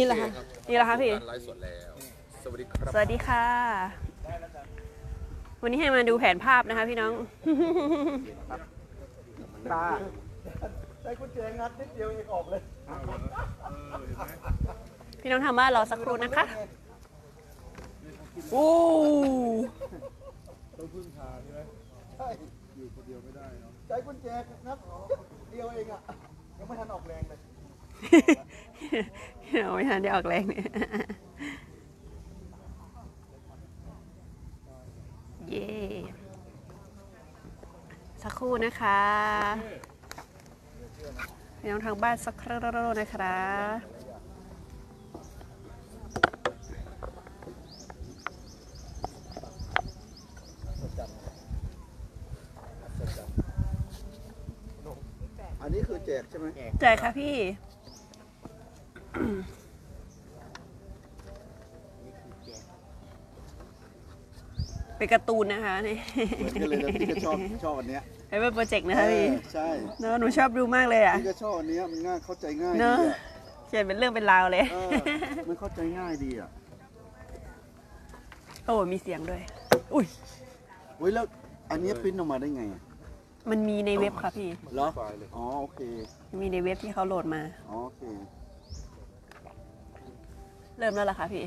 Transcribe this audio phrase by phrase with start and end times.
[0.00, 0.30] นี่แหละค่ะ
[0.68, 1.92] นี่แหละค่ะพี่ การไลฟ์สดแล้ว
[2.42, 3.44] สวัสดีครับสวัสดีค่ะ
[5.62, 7.12] วันนี้ให้มาดูแผนภาพนะคะพี่น้อง
[9.72, 9.84] ตา
[11.02, 12.60] ได้กุญแจงัดนิดเดียวเองออกเลย
[15.22, 16.44] พี่น้องทางบ้านรอสักครู่นะคะ
[18.52, 18.66] โอ้
[22.16, 22.28] ใช่
[22.76, 24.26] อยู่คนเดียวไม่ได้เนาะได้กุญแจ
[24.66, 24.78] งัด
[25.52, 26.00] เดียวเองอะ
[26.58, 27.38] ยังไม่ทันออกแรงเลย
[29.58, 30.66] เราไม่ทันได้ออกแรงเนี่ย
[35.48, 35.70] เย่
[38.22, 39.00] สักครู่นะคะ
[41.58, 43.36] พี่น้องทางบ้านสักครู่นะคะ
[55.62, 56.46] อันนี้คือแจกใช่ไหม
[56.80, 57.36] แจกค่ะพี่
[64.96, 65.96] เป็นการ์ตูนนะคะนี่
[66.38, 69.68] เหมือนกันเลยนะพี่ก็ชอบชอบอันเนี้ยเป็นโปรเจกต์นะคะพี่เออใช่
[70.00, 73.16] เนอะหนูชอบดูมากเลยอะพี่ก็ชอบอันเนี้ยมันง่ายเข้าใจง่ายเนดีอะอะ
[73.68, 74.90] เขียนเป็นเรื่องเป็นราวเลยเออ
[75.48, 76.48] มันเข้าใจง่ายดีอะ
[78.64, 79.40] โอ้มีเสียงด้วย
[79.94, 80.06] อุ้ย
[80.98, 81.24] เฮ้ยแล้ว
[81.70, 82.80] อันเนี้ยปริ้นออกมาได้ไงอะ
[83.50, 84.88] มันมีในเว็บค่ะพี่เหรอ
[85.36, 85.80] อ๋อโอเค
[86.40, 88.02] มีในเว็บที่เขาโหลดมาอ๋อโอเค
[90.80, 91.44] เริ่มแล้วล่ะค่ะพี่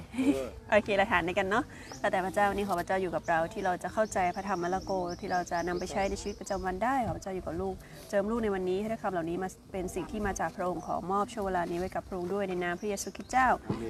[0.69, 1.63] โอเคเราทานในกันเนาะ
[1.99, 7.75] แล้วแต่พระเจ้าวันนี้ขอพระเจ้าอยู่กับเรา ที่เราจะเข้าใจพระธรรมมะละโก ที่เราจะนำไปใช้ในชีวิตประจำวันได้ขอพระเจ้าอยู่กับลูก
[8.09, 13.47] เจิมลูกในวันนี้ให้ได้คำเหล่านี้มาเป็นสิ่งที่มาจากพระองค์ขอมอบช่วงเวลานี้ไว้กับพระองค์ด้วยในนามพระเยซูคริสต์เจ้า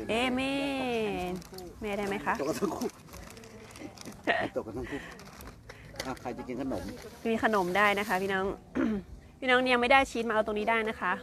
[0.09, 0.39] เอเม
[1.31, 1.33] น
[1.81, 2.87] แม่ได้ไหมคะตกกันทั้งคู่
[4.55, 4.99] ตกกันทั้งคู่
[6.05, 6.83] อะใครจะกินขนม
[7.29, 8.45] มีขนมได้นะคะ พี่น้อง
[9.39, 11.13] พี่น้องยังไม่ได้ชีสมาเอาตรงนี้ได้นะคะ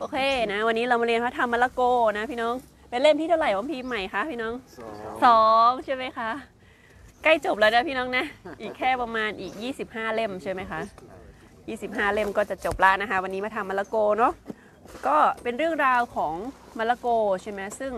[0.00, 0.16] โอเค
[0.52, 1.80] นะ วันนี้เรามาเรียนพระธรรมมะละโก
[2.18, 2.54] นะพี่น้อง
[2.88, 6.30] เป็นเล่มที่เท่าไหร่ของพีมใหม่คะพี่น้องสองสองใช่ไหมคะ
[7.22, 8.24] ใกล้จบแล้วนะพี่น้องนะ
[8.60, 9.52] อีกแค่ประมาณอีก
[9.84, 10.80] 25 เล่มใช่ไหมคะ
[11.48, 14.32] 25 เล่มก็จะจบแล้วนะคะ วันนี้มาทำมะละโกเนาะ
[15.06, 16.34] ก็เป็นเรื่องราวของ
[16.78, 17.08] มาระโก
[17.42, 17.92] ใช่ไหมซึ่ง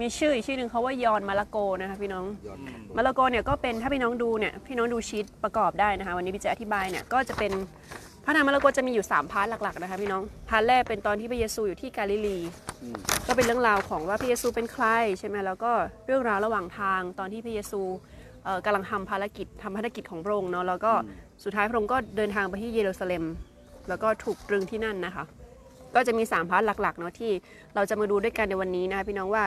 [0.00, 2.58] มีชื่ออีกชื่อหนึ่งเขาว่ายอห์นมาระโกนะคะพี่น้องยอห์น
[2.96, 7.52] มาระโกเนี่ยก็เป็นถ้าพี่น้องดูเนี่ยพี่น้องดูชีตประกอบได้นะคะ วันนี้พี่จะอธิบายเนี่ยก็จะเป็น
[8.24, 12.38] พระธรรมมาระโกจะมีอยู่ 3 part หลักๆนะคะพี่น้อง part แรกเป็นตอนที่พระเยซูอยู่ที่กาลิลี
[12.82, 14.84] อืมก็เป็นเรื่องราวของว่าพระเยซูเป็นใคร
[15.18, 15.72] ใช่ไหมแล้วก็
[16.06, 17.80] เรื่องราวระหว่างทางตอนที่พระเยซู
[18.44, 20.92] เอ่อกำลังทำภารกิจทำภารกิจของพระองค์เนาะ แล้วก็
[21.44, 23.24] สุดท้ายพระองค์ก็เดินทางไปที่เยรูซาเล็ม
[23.88, 25.24] แล้วก็ถูกตรึงที่นั่นนะคะ
[25.94, 27.32] ก็จะมี 3 part หลักๆเนาะที่
[27.74, 29.44] เราจะมาดูด้วยกันในวันนี้นะคะพี่น้องว่า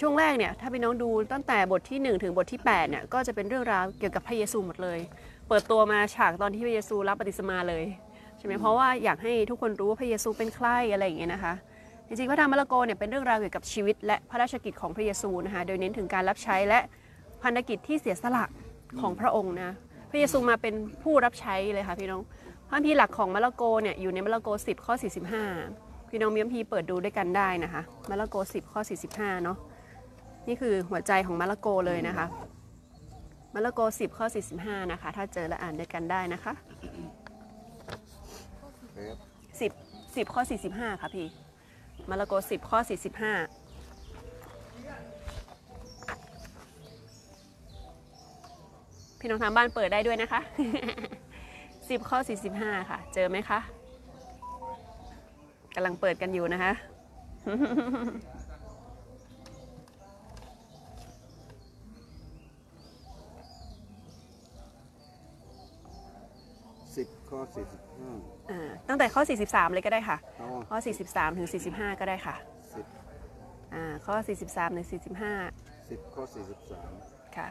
[0.00, 4.98] ช่วงแรกเนี่ยถ้าพี่น้องดูตั้งแต่บทที่ 1 ถึงบทที่8เนี่ยก็จะเป็นเรื่องราวเกี่ยวกับพระเยซูหมดเลย
[5.48, 11.54] เปิดตัวมาฉากตอนที่พระเยซูรับบัพติศมาเลยใช่ไหมเพราะว่าอยากให้ทุกคนรู้ว่าพระเยซูเป็นใครอะไรอย่างเงี้ยนะคะ
[12.06, 16.80] จริงๆพระธรรมมาระโกเนี่ยเป็นเรื่องราวเกี่ยวกับชีวิต และพระราชกิจของพระเยซูนะคะโดยเน้นถึงการรับใช้และ
[17.42, 18.44] พันธกิจที่เสียสละ
[19.00, 19.70] ของพระองค์นะ
[20.10, 22.22] พระเยซูมาเป็นผู้รับใช้เลยค่ะพี่น้อง
[22.66, 24.94] พระคัมภีหลักของมาระโกเนี่ยอยู่ในมาระโก 10 ข้อ
[25.52, 28.80] 45 พี่น้องมีมภีเปิดดูด้วยกันได้นะคะมาระโก 10 ข้อ
[29.12, 29.56] 45 เนาะ
[30.48, 32.26] นี่คือหัวใจของมาระโกเลยนะคะ
[33.54, 34.26] มาระโก 10 ข้อ
[34.58, 36.52] 45 นะคะ ถ้าเจอแล้วอ่านด้วยกันได้นะคะ
[38.96, 39.16] เฟส
[40.16, 40.42] 10 10ข้อ
[40.72, 41.26] 45ค่ะพี่
[42.08, 42.88] มาระโก10ข้อ45
[49.18, 50.40] พี่น้องทางบ้านเปิดได้ด้วยนะคะ
[51.40, 52.18] 10ข้อ
[52.54, 53.58] 45ค่ะ เจอไหมคะ
[55.74, 56.72] กำลังเปิดกันอยู่นะคะ
[66.96, 67.85] สิบข้อสี่สิบห้า
[68.50, 70.76] อ่าตั้งแต่ข้อ 43 เลยก็ได้ค่ะ อ๋อข้อ
[71.06, 72.34] 43 ถึง 45 ก็ได้ค่ะ
[72.74, 72.86] สิบ
[73.74, 74.92] อ่าข้อ 43 ถึง 45
[75.90, 76.90] สิบข้อสี่สิบสาม
[77.36, 77.48] ค่ะ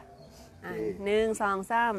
[0.63, 1.95] อะโอเคหนึ่งสองสาม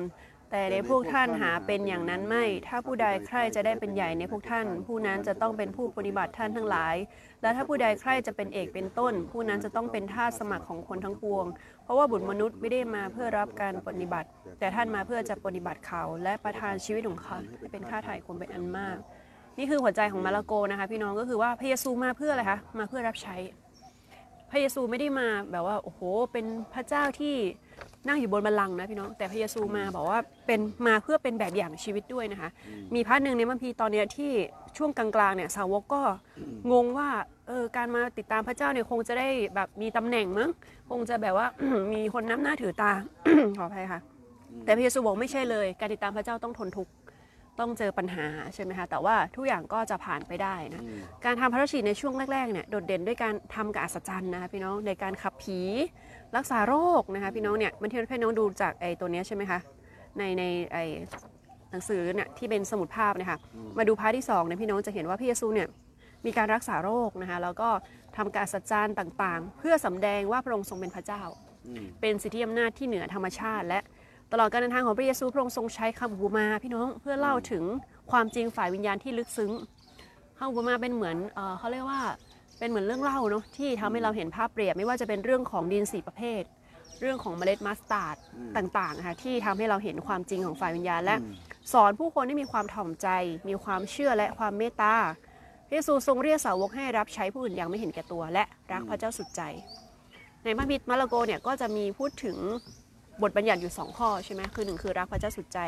[0.50, 6.96] แต่ในพวกท่านหาเป็นอย่างนั้นไม่ ถ้าผู้ใดใครจะได้เป็นใหญ่ในพวกท่าน ผู้นั้นจะต้องเป็นผู้ปฏิบัติท่านทั้งหลาย
[7.42, 11.46] และถ้าผู้ใดใครจะเป็นเอกเป็นต้น ผู้นั้นจะต้องเป็นทาสสมัครของคนทั้งปวง
[11.86, 14.28] เพราะว่าบุตรมนุษย์ไม่ได้มาเพื่อรับการปฏิบัติ
[14.58, 18.96] แต่ท่านมาเพื่อจะปฏิบัติเขาและประทานชีวิตของเขาให้เป็นค่าถ่ายคนเป็นอันมาก
[19.58, 23.36] นี่คือหัวใจของมาระโกนะคะพี่น้องก็คือว่าพระเยซูมาเพื่ออะไรคะมาเพื่อรับใช้
[24.50, 26.00] พระเยซูไม่ได้มาแบบว่าโอ้โห
[26.32, 27.34] เป็นพระเจ้าที่
[28.08, 32.50] นั่งอยู่บนบัลลังก์นะพี่น้องแต่พระเยซูมาบอกว่าเป็นมาเพื่อเป็นแบบอย่างชีวิตด้วยนะคะ
[32.94, 34.32] มีพระหนึ่งในมัมพีตอนเนี้ยที่
[34.76, 36.02] ช่วงกลางๆเนี่ยสาวกก็
[36.72, 37.08] งงว่า
[37.48, 40.50] เออการมาติดตามพระเจ้าเนี่ยคงจะได้แบบมีตำแหน่งมั้ง
[40.90, 41.46] คงจะแบบว่า
[41.92, 42.92] มีคนนับหน้าถือตา
[43.58, 44.00] ขออภัยค่ะ
[44.64, 46.92] แต่พระเยซูบอกไม่ใช่เลย การติดตามพระเจ้าต้องทนทุกข์
[47.60, 55.60] ต้องเจอปัญหาใช่ไหมคะแต่ว่าทุกอย่างก็จะผ่านไปได้นะอืมการทำพระราชกิจในช่วงแรกๆเนี่ยโดดเด่นด้วยการทำกับอัศจรรย์นะคะพี่น้องในการขับผี
[56.36, 59.58] รักษาโรคนะคะพี่น้องเนี่ยมันที่พี่น้องดูจากไอ้ตัวเนี้ยใช่ไหมคะ
[60.18, 60.42] ในใน
[60.72, 61.35] ไอ้ห
[61.76, 63.38] นังสือเนี่ยที่เป็นสมุดภาพเนะคะ
[63.78, 65.68] มาดูพาร์ทที่สองเนี่ยพี่น้องจะเห็นว่าพระเยซูเนี่ย
[66.26, 67.68] มีการรักษาโรคนะคะแล้วก็
[68.16, 71.22] ทำการอัศจรรย์ต่างๆ เพื่อสำแดงว่าพระองค์ทรงเป็นพระเจ้า
[71.66, 73.80] อืมเป็นสิทธิอำนาจที่เหนือธรรมชาติ และ
[74.32, 77.64] ตลอดการเดินทางของพระเยซูพระองค์ทรงใช้คำอุปมาพี่น้องเพื่อเล่าถึง
[78.10, 79.52] ความจริงฝ่ายวิญญาณที่ลึกซึ้ง
[80.38, 82.02] คำอุปมาเป็นเหมือนเอ่อเขาเรียกว่า
[82.58, 86.42] เป็นเหมือนเรื่องเล่าเนาะที่ทำให้เราเห็นภาพเปรียบไม่ว่าจะเป็นเรื่องของดินสีประเภท
[87.00, 88.16] เรื่องของเมล็ดมัสตาร์ด
[88.56, 91.16] ต่างๆนะคะที่ทำให้เราเห็นความจริงของฝ่ายวิญญาณและ
[91.72, 93.08] สอนผู้คนให้มีความถ่อมใจ
[93.48, 94.94] มีความเชื่อและความเมตตา
[95.66, 99.42] พระเยซูทรงเรียกสาวกให้รับใช้ผู้อื่นอย่างไม่เห็นแก่ตัว และรักพระเจ้าสุดใจ
[100.44, 102.36] ในพระบิดมาระโกเนี่ยก็จะมีพูดถึง
[103.22, 105.58] บทบัญญัติอยู่ 2 ข้อใช่ไหมคือหนึ่งคือรักพระเจ้าสุดใจ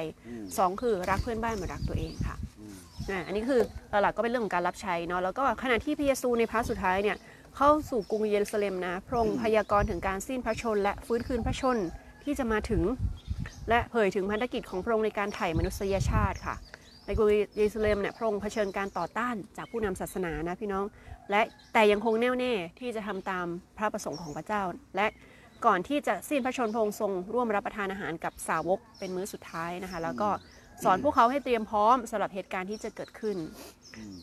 [0.41, 2.37] 2 คือรักเพื่อนบ้านเหมือนรักตัวเองค่ะ
[3.11, 3.61] อ่าอันนี้คือ
[3.91, 7.17] หลักๆก็เป็นเรื่องของการรับใช้เนาะแล้วก็ขณะที่พระเยซูใน part สุดท้ายเนี่ย
[7.57, 11.79] เข้าสู่กรุงเยรูซาเล็มนะพระองค์พยากรณ์ถึงการสิ้นพระชนม์ และฟื้นคืนพระชนม์
[12.25, 12.83] ที่จะมาถึง
[13.69, 16.57] และเผยถึงพันธกิจของพระองค์ในการไถ่มนุษยชาติค่ะ
[17.07, 20.85] ในกรุงเยรูซาเล็มเนี่ยพระองค์เผชิญการต่อต้านจากผู้นำศาสนานะพี่น้อง
[21.31, 21.43] และ
[21.73, 23.47] แต่ยังคงแน่วแน่ที่จะทำตาม
[23.79, 24.63] พระประสงค์ของพระเจ้า
[24.97, 25.07] และ
[25.67, 30.29] ก่อนที่จะสิ้นพระชนม์พระองค์ทรงร่วมรับประทานอาหารกับสาวกเป็นมื้อสุดท้ายนะคะ แล้วก็
[30.85, 33.37] สอนพวกเขาให้เตรียมพร้อมสำหรับเหตุการณ์ที่จะเกิดขึ้น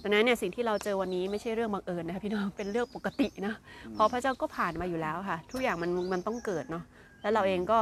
[0.04, 3.54] ดังนั้นเนี่ยสิ่งที่เราเจอวันนี้ไม่ใช่เรื่องบังเอิญนะคะพี่น้องเป็นเรื่องปกตินะ
[3.94, 6.84] เพราะพระเจ้าก็ผ่านมาอยู่แล้วค่ะ ทุกอย่างมันมันต้องเกิดเนาะ
[7.22, 7.80] แล้วเราเองก็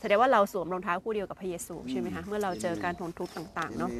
[0.00, 3.90] แสดงว่าเราสวมรองเท้าคู่เดียวกับพระเยซูใช่ไหมคะเมื่อเราเจอการทนทุกข์ต่างๆเนาะ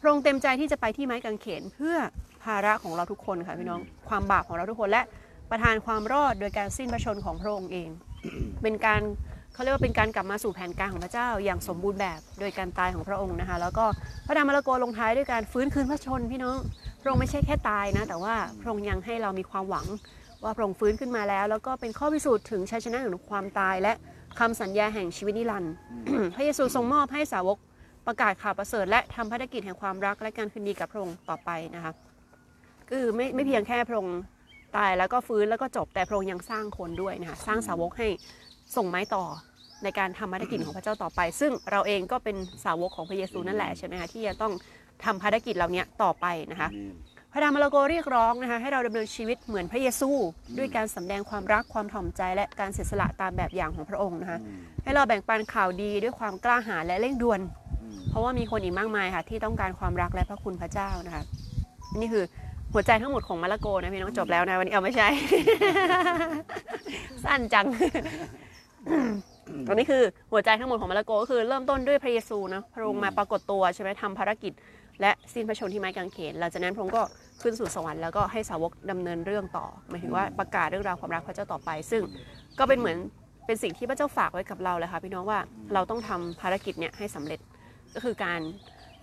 [0.00, 1.96] พระองค์เต็มใจที่จะไปที่ไม้กางเขนเพื่อ
[2.44, 5.02] ภาระของเราทุกคนค่ะพี่น้องความบาปของเราทุกคนและ
[5.50, 7.88] ประทานความรอดโดยการสิ้นพระชนม์ของพระองค์เอง
[8.62, 9.02] เป็นการ
[9.54, 13.84] เขาเรียกว่าเป็นการกลับมาสู่แผนการของพระเจ้าอย่างสมบูรณ์แบบโดยการตายของพระองค์นะคะ แล้วก็
[14.26, 16.56] พระธรรมมาระโกลงท้ายด้วยการฟื้นคืนพระชนม์พี่น้อง
[17.02, 19.86] พระองค์ไม่ใช่แค่ตายนะ แต่ว่าพระองค์ยังให้เรามีความหวัง
[20.44, 23.92] ว่าพระองค์ฟื้นขึ้นมาแล้ว แล้วก็เป็นข้อพิสูจน์ถึงชัยชนะของความตายและ
[24.40, 25.74] คำสัญญาแห่งชีวิตนิรันดร์
[26.34, 27.58] พระเยซูทรงมอบให้สาวก
[28.06, 31.92] ประกาศข่าวประเสริฐและทำภารกิจแห่งความรักและการคืนดีกับพระองค์ต่อไปนะคะ
[32.88, 34.18] ก็คือไม่ไม่เพียงแค่พระองค์
[34.76, 38.08] ตายแล้วก็ฟื้นแล้วก็จบแต่พระองค์ยังสร้างคนด้วยนะคะสร้างสาวกให้
[38.76, 39.24] ส่งไม้ต่อ
[39.84, 44.52] ในการทำภารกิจของพระเจ้าต่อไป ซึ่งเราเองก็เป็นสาวกของพระเยซูนั่นแหละใช่ไหมคะที่จะต้อง
[45.04, 46.68] ทำภารกิจเหล่านี้ต่อไปนะคะ
[47.32, 50.10] พระธรรมาระโกเรียกร้องนะคะให้เราดำเนินชีวิตเหมือนพระเยซู
[50.58, 54.38] ด้วยการสำแดงความรักความถ่อมใจและการเสียสละตามแบบอย่างของพระองค์นะคะ
[54.84, 57.40] ให้เราแบ่งปันข่าวดีด้วยความกล้าหาญและเร่งด่วน
[58.08, 61.22] เพราะว่ามีคนอีกมากมายค่ะที่ต้องการความรักและพระคุณพระเจ้านะคะ
[62.00, 62.24] นี่คือ
[62.72, 65.08] หัวใจทั้งหมดของมาระโกนะพี่น้องจบแล้วนะวันนี้เอาไม่ใช่
[67.24, 67.66] สั้นจัง
[69.66, 70.02] ตอนนี้คือ
[70.32, 74.52] หัวใจทั้งหมดของมาระโกก็คือเริ่มต้นด้วยพระเยซูนะพระองค์มาปรากฏตัวใช่ไหมทำภารกิจ
[75.02, 77.02] และสิ้นพระชนม์ที่ไม้กางเขนหลังจากนั้นพระองค์ก็
[77.42, 82.02] ขึ้นสู่สวรรค์แล้วก็ให้สาวกดำเนินเรื่องต่อหมายถึงว่าประกาศเรื่องราวความรักพระเจ้าต่อไป ซึ่ง
[82.58, 82.98] ก็เป็นเหมือน
[83.46, 85.38] เป็นสิ่งที่พระเจ้าฝากไว้กับเราเลยค่ะพี่น้องว่า
[85.74, 87.40] เราต้องทำภารกิจเนี่ยให้สำเร็จ
[87.94, 88.40] ก็คือการ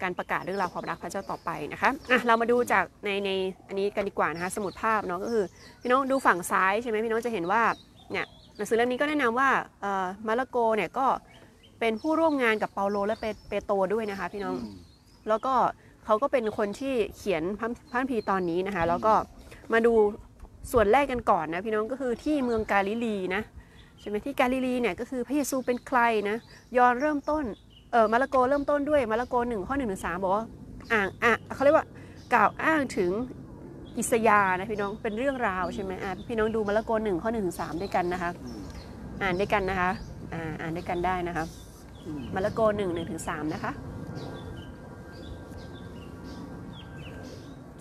[0.02, 3.30] การประกาศเรื่องราวความรักพระเจ้าต่อไปนะคะอะเรามาดูจากในใน
[3.68, 5.46] อันนี้กันดีกว่านะคะสมุดภาพเนาะก็คือ
[5.82, 7.62] พี่น้องดูฝั่งซ้ายใช่ไหมพี่น้องจะเห็นว่า
[8.12, 8.26] เนี่ย
[8.58, 9.50] หนังสือเล่มนี้ก็แนะนำว่า
[9.82, 11.06] เอ่อมาระโกเนี่ยก็
[11.80, 14.56] เป็นผู้ร่วมงานกับเปาโลและเปเปโตรด้วยนะคะพี่น้อง
[15.30, 15.54] แล้วก็
[16.10, 19.14] เขาก็เป็นคนที่เขียนพระพระคัมภีร์ตอนนี้นะคะ แล้วก็
[19.74, 19.94] มาดู
[20.72, 23.42] ส่วนแรกกันก่อนนะพี่น้องก็คือที่เมืองกาลิลีนะ
[24.00, 26.00] ใช่ไหมที่กาลิลีเนี่ยก็คือพระเยซูเป็นใคร
[26.30, 26.38] นะ
[26.78, 27.44] ยอห์นเริ่มต้น
[27.92, 30.46] เออมาระโกเริ่มต้นด้วยมาระโกหนึ่งข้อหนึ่งถึงสามบอกว่า
[30.92, 31.86] อ่างอะเขาเรียกว่า
[32.34, 33.12] กล่าวอ้างถึง
[33.98, 38.32] อิสยาห์นะพี่น้องเป็นเรื่องราวใช่ไหมอะพี่น้องดูมาระโกหนึ่งข้อหนึ่งถึงสามด้วยกันนะคะ
[39.22, 39.92] อ่านด้วยกันนะคะ
[40.34, 41.46] อ่าอ่านด้วยกันได้นะคะ
[42.36, 43.74] มาระโกหนึ่งหนึ่งถึงสามนะคะ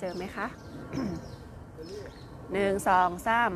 [0.00, 0.47] เจอไหมคะ
[2.52, 3.52] หนึ่งสองสาม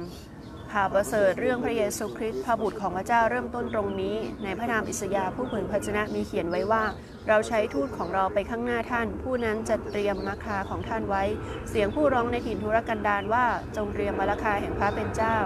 [0.73, 6.85] ข่าวประเสริฐเรื่องพระเยซูคริสต์พระบุตรของพระเจ้าเริ่มต้นตรงนี้ ในพระนามอิสยาห์ผู้เผยพระชนะมีเขียนไว้ว่า
[7.29, 11.23] เราใช้ทูตของเราไปข้างหน้าท่าน ผู้นั้นจะเตรียมมาคาของท่านไว้
[11.71, 13.45] เสียงผู้ร้องในถิ่นทุรกันดารว่า
[13.77, 15.37] จงเตรียมมาราคาแห่งพระเป็นเจ้า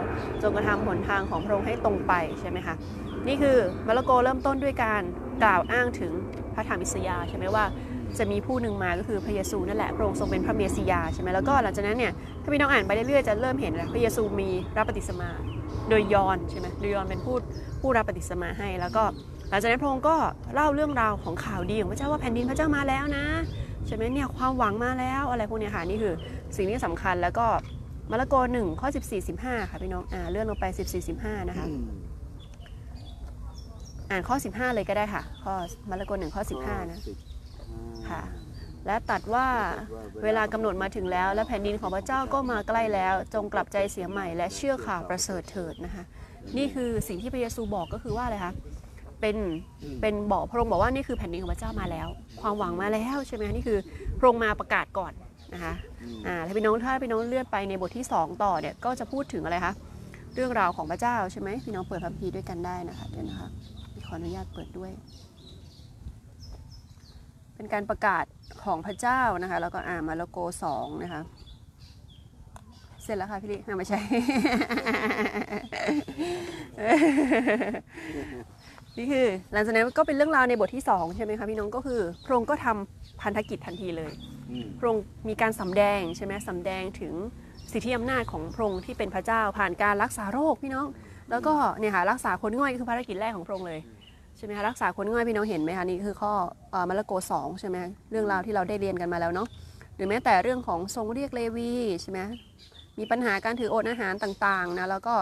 [0.43, 2.75] จงกระทำหนทางของพระองค์ให้ตรงไปใช่ไหมคะ
[3.26, 5.03] นี่คือมาระโกเริ่มต้นด้วยการ
[5.43, 6.12] กล่าวอ้างถึง
[6.55, 7.65] พระธรรมอิสยาใช่ไหมว่า
[8.18, 15.30] จะมีผู้หนึ่งมาก็คือพระเยซูนั่นแหละพระองค์ทรงเป็นพระเมสสิยาใช่ไหมแล้วก็หลังจากนั้นเนี่ยถ้าพี่น้องอ่านไปเรื่อยๆจะเริ่มเห็นแล้วพระเยซูมีรับปฏิสมา
[15.88, 17.37] โดยยอนใช่ไหมโดยยอนเป็นผู้
[17.80, 19.04] ผู้รับปฏิสมาให้ แล้วก็
[19.50, 20.16] หลังจากนั้นพระองค์ก็
[20.54, 23.25] เล่าเรื่องราวของข่าวดีของพระเจ้าว่าแผ่นดินพระเจ้ามาแล้วนะ
[23.87, 26.14] ใช่ไหมเนี่ยความหวังมาแล้วอะไรพวกนี้ค่ะนี่คือ
[26.56, 27.46] สิ่งที่สำคัญแล้วก็
[28.11, 31.66] มาระโกหนึ่งข้อ14 15ค่ะพี่น้องอ่าเลื่อนลงไป14 15นะคะ
[34.11, 35.54] อ่านข้อ 15 เลยก็ได้ค่ะ ข้อ
[35.90, 36.99] มาระโกหนึ่งข้อ 15 นะ
[38.11, 38.23] ค่ะ
[38.87, 39.47] และตัดว่า
[40.25, 46.05] เวลากำหนดมาถึงแล้ว และแผ่นดินของพระเจ้าก็มาใกล้แล้ว จงกลับใจเสียใหม่ และเชื่อข่าวประเสริฐเถิดนะคะ
[46.57, 48.53] นี่คือสิ่งที่พระเยซูบอกก็คือว่าอะไรคะ
[49.21, 49.37] เป็น
[50.01, 52.09] เป็นบอกพระองค์บอกว่านี่คือแผ่นดินของพระเจ้ามาแล้ว
[52.41, 53.79] ความหวังมาแล้วใช่ไหมนี่คือ
[54.19, 55.13] พระองค์มาประกาศก่อน
[55.55, 55.73] นะคะ
[56.27, 59.75] อ่าถ้าพี่น้องถ้าพี่น้องเลื่อนไปในบทที่ 2 ต่อเนี่ยก็จะพูดถึงอะไรคะ
[60.35, 63.49] เรื่องราวของพระเจ้าใช่ไหมพี่น้องเปิดคัมภีร์ด้วยกันได้นะคะเดี๋ยวนะคะ
[64.07, 64.91] ขออนุญาตเปิดด้วย
[67.57, 68.25] เป็นการประกาศ
[68.65, 71.23] ของพระเจ้านะคะ แล้วก็อ่ามาระโกสองนะคะ
[73.03, 74.01] เสร็จแล้วค่ะพี่ลิน่าไม่ใช่
[78.97, 84.13] นี่คือ หลังจากนั้นก็เป็นเรื่องราวในบทที่2ใช่ไหมคะพี่น้องก็คือ พระองค์ก็ทำพันธกิจทันทีเลย
[84.79, 87.13] พระองค์มีการสำแดงใช่ไหมสำแดงถึง
[87.73, 90.87] สิทธิอำนาจของพระองค์ที่เป็นพระเจ้าผ่านการรักษาโรคพี่น้อง
[91.31, 93.81] แล้วก็เนี่ยค่ะรักษาคนง่อยคือภารกิจแรกของพระองค์เลย
[94.37, 96.33] ใช่ไหมคะรักษาคนง่อยพี่น้องเห็นไหมคะนี่คือข้อ
[96.71, 97.76] เอ่อมาระโกสองใช่ไหม
[98.11, 99.49] เรื่องราวที่เราได้เรียนกันมาแล้วเนาะ
[99.97, 102.21] หรือแม้แต่เรื่องของทรงเรียกเลวีใช่ไหม
[102.99, 105.14] มีปัญหาการถืออดอาหารต่างๆนะแล้วก็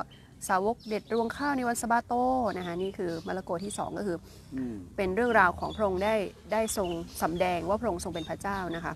[0.48, 2.12] สาวกเด็ดรวงข้าวในวันสะบาโต
[2.56, 4.18] นะคะนี่คือมาระโกที่สองก็คือ
[4.54, 6.14] อืมเป็นเรื่องราวของพระองค์ได้
[6.52, 6.88] ได้ทรง
[7.22, 8.92] สำแดงว่าพระองค์ทรงเป็นพระเจ้านะคะ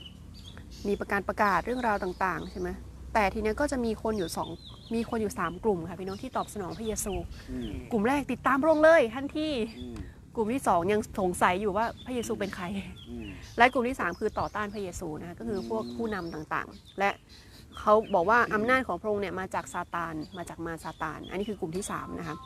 [0.89, 2.69] มีประการประกาศเรื่องราวต่างๆใช่ไหม
[3.15, 4.49] แต่ทีเนี้ยก็จะมีคนอยู่สอง
[4.95, 7.13] มีคนอยู่ 3 กลุ่มค่ะพี่น้องที่ตอบสนองพระเยซู
[7.51, 9.49] อืมกลุ่มแรกติดตามพระองค์เลยทันที
[9.81, 9.97] อืม
[10.37, 12.65] กลุ่มที่2ยังสงสัยอยู่ว่าพระเยซูเป็นใคร
[13.09, 13.27] อืม
[13.59, 17.11] และกลุ่มที่ 3 คือต่อต้านพระเยซูนะคะก็คือพวกผู้นำต่างๆ และ
[17.79, 22.37] เขาบอกว่าอำนาจของพระองค์เนี่ยมาจากซาตานมาจากมารซาตาน อันนี้คือกลุ่มที่3นะคะ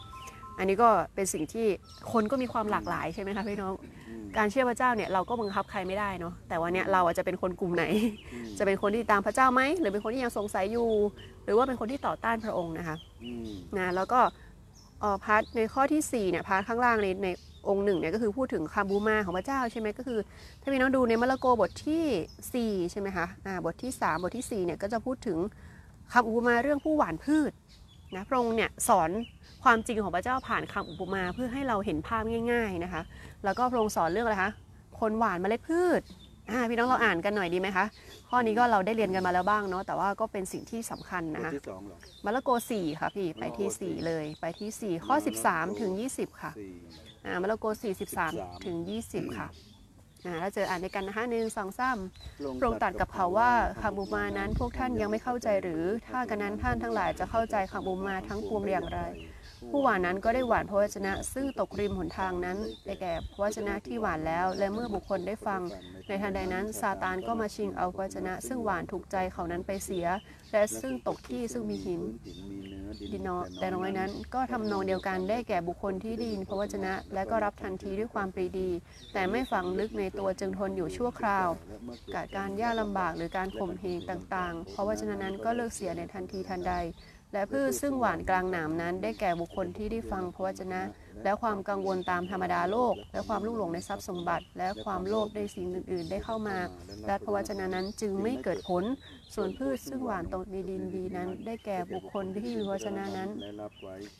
[0.59, 1.66] อันนี้ก็เป็นสิ่งที่
[2.12, 3.75] คนก็มีความหลากหลายใช่ไหมคะพี่น้อง
[4.09, 7.85] อืมการเชื่อพระเจ้าเนี่ยเราก็บังคับใครไม่ได้เนาะแต่วันเนี้ยเราอาจจะเป็นคนกลุ่มไหน
[8.32, 10.90] อืมจะเป็นคนที่ตามพระเจ้าไหมหรือเป็นคนที่ยังสงสัยอยู่
[11.44, 14.21] หรือว่าเป็นคนที่ต่อต้านพระองค์นะคะอืมนะแล้วก็
[15.00, 17.28] เอ่อ part ในข้อที่4เนี่ย part ข้างล่างในใน
[17.68, 20.18] องค์หนึ่งเนี่ยก็คือพูดถึงคำอุปมาของพระเจ้าใช่ไหมก็คือ
[20.61, 25.38] ถ้าพี่น้องดูในมาระโกบทที่4ใช่ไหมคะอ่าบทที่ 3 บทที่4เนี่ยก็จะพูดถึง
[26.12, 27.52] คำอุปมาเรื่องผู้หว่านพืช
[28.16, 29.11] นะพระองค์เนี่ยสอน
[29.64, 33.02] ความจริงของพระเจ้าผ่านคำอุปมาเพื่อให้เราเห็นภาพง่าย ๆนะคะ
[33.45, 34.52] แล้วก็พระองค์สอนเรื่องอะไรคะ
[35.00, 36.00] คนหว่านเมล็ดพืช
[36.50, 37.85] อ่าพี่น้องเราอ่านกันหน่อยดีไหมคะ
[38.28, 45.14] ข้อนี้ก็เราได้เรียนกันมาแล้วบ้างเนาะแต่ว่าก็เป็นสิ่งที่สำคัญบทนะคะที่สองเหรอมาระโก4ค่ะพี่ไปที่ 4 เลยไปที่ 4 ข้อ
[45.49, 46.73] 13 ถึง 20 ค่ะสี่
[47.26, 47.66] อ่ามาระโก
[48.14, 48.76] 43ถึง
[49.09, 49.47] 20ค่ะ
[50.26, 51.99] อ่าแล้วเจออ่านด้วยกันนะคะหนึ่งสองสาม
[52.59, 53.50] พระองค์ตรัสกับเขาว่า
[53.83, 59.00] คำอุปมานั้นพวกท่านยังไม่เข้าใจหรือ ถ้ากันนั้นท่านทั้งหลายจะเข้าใจคำอุปมาทั้งปวงอย่างไร
[59.71, 65.61] ผู้หวานนั้นก็ได้หวานพระวจนะ ซึ่งตกริมหนทางนั้นได้แก่พระวจนะที่หวานแล้ว และเมื่อบุคคลได้ฟัง
[66.09, 70.07] ในทันใดนั้นซาตานก็มาชิงเอาพระวจนะซึ่งหวานถูกใจเขานั้นไปเสีย
[70.52, 72.02] และซึ่งตกที่ซึ่งมีหิน
[73.12, 78.71] ดินนอแต่น้อยนั้นก็ทำนองเดียวกันได้แก่บุคคลที่ได้ยินพระวจนะ และก็รับทันทีด้วยความปรีดี
[79.12, 81.49] แต่ไม่ฝังลึกในตัวจึงทนอยู่ชั่วคราว
[82.14, 86.75] กาดการยากลำบากหรือการข่มเหงต่างๆ เพราะวจนะนั้นก็เลิกเสียในทันทีทันใด
[87.33, 90.81] และพืชซึ่งหวานกลางหนามนั้น ได้แก่บุคคลที่ได้ฟังพระวจนะ
[91.25, 96.59] และความกังวลตามธรรมดาโลก และความลุ่มหลงในทรัพย์สมบัติ และความโลภในสิ่งอื่น ๆ ได้เข้ามา
[97.07, 98.85] และพระวจนะนั้นจึงไม่เกิดผล
[99.35, 103.31] ส่วนพืชซึ่งหวานตรงในดินดีนั้น ได้แก่บุคคลที่มีพระวจนะนั้น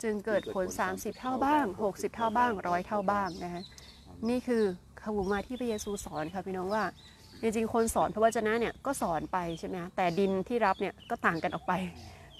[0.03, 3.61] จึงเกิดผล 30 เท่าบ้าง 60 เท่าบ้างร้อยเท่าบ้างนะคะ
[4.29, 4.63] นี่คือ
[5.01, 6.83] คำอุปมาที่พระเยซูสอนค่ะพี่น้องว่า
[7.41, 11.73] จริงๆคนสอนพระวจนะเนี่ยก็สอนไปใช่ไหมแต่ดินที่รับเนี่ยก็ต่างกันออกไป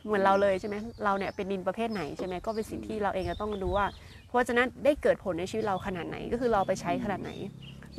[0.06, 3.86] เหมือนเราเลยใช่ไหมเราเนี่ยเป็นดินประเภทไหนใช่ไหมก็เป็นสิ่งที่เราเองจะต้องดูว่า
[4.26, 7.32] เพราะวจนะได้เกิดผลในชีวิตเราขนาดไหนก็คือเราไปใช้ขนาดไหน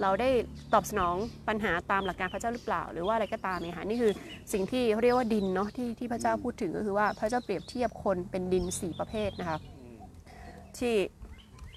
[0.03, 0.31] เราได้
[0.73, 1.17] ตอบสนอง
[1.49, 4.13] ปัญหาตามหลักการพระเจ้าหรือเปล่า หรือว่าอะไรก็ตามเนี่ยค่ะนี่คือ
[4.53, 9.59] สิ่งที่เขาเรียกว่าดินเนาะที่ที่พระเจ้าพูดถึงก็คือว่าพระเจ้าเปรียบเทียบคนเป็นดินสี่ประเภทนะคะ
[10.79, 10.97] ที่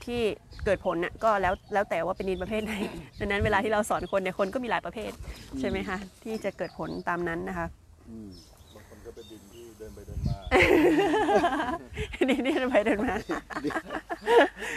[0.06, 0.22] ที่
[0.66, 2.74] เกิดผลน่ะก็แล้วแล้วแต่ว่าเป็นดินประเภทไหน
[3.20, 5.12] ดังนั้นเวลาที่เราสอนคนเนี่ยคนก็มีหลายประเภท
[5.60, 7.68] ใช่ไหมคะที่จะเกิดผลตามนั้นนะคะ
[8.76, 9.42] บางคนก็เป็นดิน
[10.54, 13.16] นไปเดินมานี่นี่เดินไปเดินมา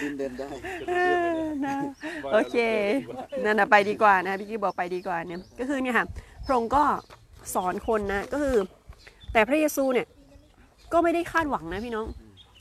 [0.02, 0.48] ดินเดินได้
[1.66, 1.76] นะ
[2.32, 2.56] โอเค
[3.44, 6.06] นั่นนะไปดีกว่านะพี่กี้บอกไปดีกว่าเนี่ยก็คือเนี่ยค่ะ
[6.46, 6.84] พระองค์ก็
[7.54, 8.56] สอนคนนะก็คือ
[9.32, 10.06] แต่พระเยซูเนี่ย
[10.92, 12.06] ก็ไม่ได้คาดหวังนะพี่น้อง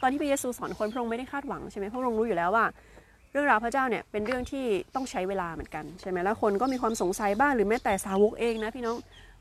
[0.01, 2.65] ตอนที่พระเยซูสอนคนพระองค์ไม่ได้คาดหวังใช่ไหมเพราะพระองค์รู้อยู่แล้วว่า
[3.31, 8.97] เรื่องราวพระเจ้าเนี่ยเป็นเรื่องที่ต้องใช้เวลาเหมือนกันใช่ไหมแล้วคนก็มีความสงสัยบ้างหรือแม้แต่สาวกเองนะพี่น้อง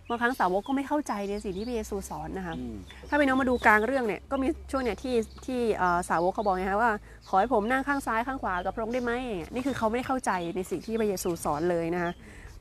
[0.09, 2.77] บางครั้งสาวกก็ไม่เข้าใจในสิ่งที่พระเยซูสอนนะคะอืม
[3.09, 5.15] ถ้าพี่น้องมาดูกลางเรื่องเนี่ยก็มีช่วงเนี่ยที่
[5.47, 6.93] ที่เอ่อสาวกเขาบอกไงคะว่า
[7.29, 12.13] ขอให้ผมนั่งข้างซ้ายข้างขวากับพระองค์ได้ไหมอย่างเงี้ยนี่คือเขาไม่ได้เข้าใจในสิ่งที่พระเยซูสอนเลยนะคะ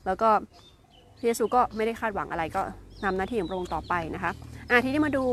[0.05, 0.29] แล้วก็
[1.17, 2.61] พระเยซูก็ไม่ได้คาดหวังอะไรก็
[3.03, 4.31] นำหน้าที่ของพระองค์ต่อไปนะคะ
[4.69, 5.25] อะทีนี้มาดู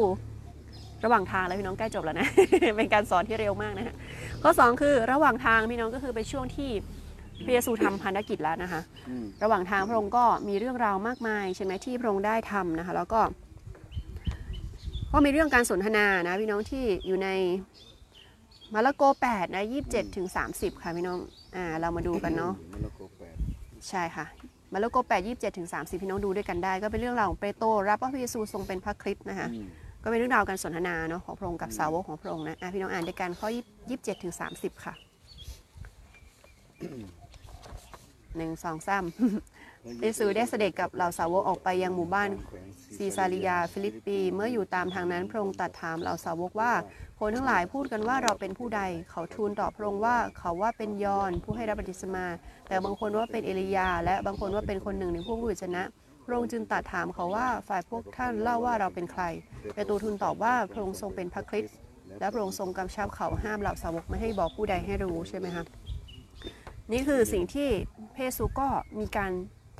[1.04, 2.28] ระหว่างทางแล้วพี่น้องใกล้จบแล้วนะ
[2.76, 3.94] เป็นการสอนที่เร็วมากนะฮะ
[4.42, 6.70] ข้อสองคือระหว่างทางพี่น้องก็คือเป็นช่วงที่
[7.46, 13.20] พระเยซูทำภารกิจแล้วนะคะอืมระหว่างทางพระองค์ก็มีเรื่องราวมากมายใช่ไหมที่พระองค์ได้ทำนะคะ แล้วก็
[15.12, 17.28] ก็มีเรื่องการสนทนานะพี่น้องที่อยู่ใน
[18.74, 21.18] มาระโก8นะ27ถึง30 ค่ะพี่น้อง
[21.56, 23.36] อ่าเรามาดูกันเนาะมะละกอแปด
[23.88, 24.26] ใช่ค่ะ
[24.72, 29.66] มาระโก8 27ถึง30 พี่น้องดูด้วยกันได้ ก็เป็นเรื่องราวของเปโตรรับว่าพระเยซูทรงเป็นพระคริสต์นะคะอืม
[30.02, 33.48] ก็เป็นเรื่องราวการสนทนาเนาะของพระองค์กับสาวกของพระองค์นะอะพี่น้องอ่านด้วยกันข้อ
[33.86, 34.94] 27ถึง30 ค่ะ
[38.36, 39.04] หนึ่งสองสาม
[39.98, 42.30] พระเยซูได้เสด็จกับเหล่าสาวกออกไปยังหมู่บ้าน
[42.96, 46.72] ซีซารียาฟีลิปปีเมื่ออยู่ตามทางนั้นพระองค์ตรัสถามเหล่าสาวกว่า
[47.20, 52.26] คนทั้งหลายพูดกันว่าเราเป็นผู้ใด เขาทูลตอบพระองค์ว่าเขาว่าเป็นยอห์นผู้ให้รับบัพติศมา
[52.68, 55.82] แต่บางคนว่าเป็นเอลียา และบางคนว่าเป็นคนหนึ่งในพวกผู้เผยพระวจนะ
[56.26, 59.22] พระองค์จึงตรัดถามเขาว่าฝ่ายพวกท่านเล่าว่าเราเป็นใคร
[59.74, 61.76] เปโตรทูลตอบว่าพระองค์ทรงเป็นพระคริสต์
[62.20, 65.64] และพระองค์ทรงกำชับเขาห้ามเหล่าสาวกไม่ให้บอกผู้ใดให้รู้ใช่ไหมคะ
[66.92, 67.68] นี่คือสิ่งที่
[68.12, 68.66] เพระเยซูก็
[69.00, 69.32] มีการ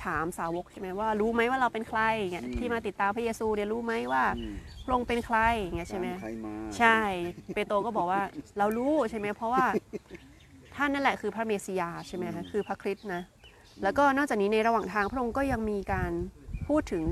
[0.05, 4.53] ถามสาวกใช่ไหมว่า รู้ไหมว่าเราเป็นใครอย่างเงี้ยที่มาติดตามพระเยซูเนี่ยรู้ไหมว่าอืม
[4.85, 6.97] พระองค์เป็นใครอย่างเงี้ยใช่ไหมตาใครมาใช่
[7.55, 8.21] เปโตรก็บอกว่า
[8.57, 9.65] เรารู้ใช่ไหมเพราะว่า
[10.75, 13.21] ท่านนั่นแหละคือพระเมสสิยาใช่ไหมคะคือพระคริสต์นะ
[13.83, 16.11] แล้วก็นอกจากนี้ในระหว่างทางพระองค์ก็ยังมีการ
[16.67, 17.03] พูดถึง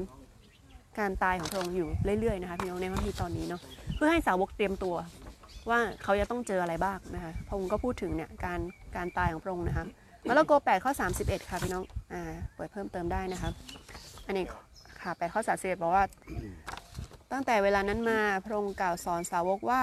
[0.99, 3.61] การตายของพระองค์อยู่เรื่อยๆนะคะพี่น้องในพระคัมภีร์ตอนนี้เนาะ
[3.95, 4.95] เพื่อให้สาวกเตรียมตัว
[5.69, 8.59] ว่าเขาจะต้องเจออะไรบ้างนะคะพระองค์ก็พูดถึงเนี่ยการ
[8.95, 9.85] การตายของพระองค์นะคะ
[10.27, 11.83] มาระโก8ข้อ 31 ค่ะพี่น้อง
[12.13, 12.23] อ่า
[12.55, 13.49] เปิดเพิ่มเติมได้นะคะ
[14.27, 14.45] อันนี้
[15.01, 16.05] ค่ะ8ข้อ31บอกว่า
[17.31, 19.81] ตั้งแต่เวลานั้นมาพระองค์กล่าวสอนสาวกว่า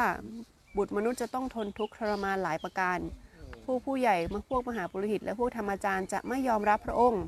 [0.76, 2.98] บุตรมนุษย์จะต้องทนทุกข์ทรมานหลายประการ
[3.64, 7.22] ผู้ผู้ใหญ่มาพวกมหาปุโรหิต และพวกธรรมจารย์จะไม่ยอมรับพระองค์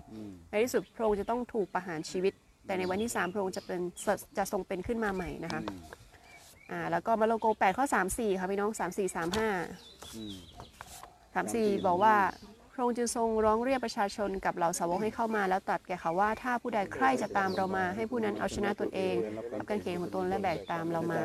[0.51, 2.33] ในที่สุดพระองค์จะต้องถูกประหารชีวิต
[2.67, 3.81] แต่ในวันที่สามพระองค์จะเป็น
[4.37, 5.61] จะทรงเป็นขึ้นมาใหม่นะคะ
[6.71, 9.15] อ่าแล้วก็มาโลโก8ข้อ 3 4 ค่ะพี่น้อง 3 4
[11.33, 12.17] 3อืม5 3 4บอกว่า
[12.73, 19.17] พระองค์จึงทรงร้องเรียกประชาชนกับเหล่าสาวกให้เข้ามาแล้วตรัสแก่เขาว่าถ้าผู้ใดใคร่จะตามเรามาให้ผู้นั้นเอาชนะตนเอง
[19.59, 21.23] รับการเขนของตนและแบกตามเรามา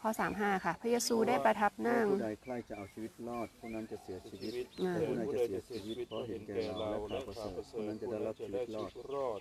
[0.00, 9.40] ข้อ 35 ค่ะ พระเยซูได้ประทับนั่งผู้ใดใครจะเอาชีวิตรอดผู้นั้นจะเสียชีวิตอ่าผู้ใดจะเสียชีวิตเพราะเห็นแก่เราและข่าวประเสริฐผู้นั้นจะได้รับชีวิตรอดรอด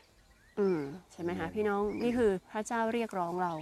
[0.60, 3.54] อืมใช่ไหมคะพี่น้องนี่คือพระเจ้าเรียกร้องเรา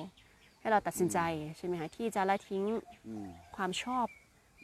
[0.59, 1.19] ให้เราตัดสินใจ
[1.57, 2.65] ใช่ไหมคะที่จะละทิ้ง
[3.07, 4.05] อืมความชอบ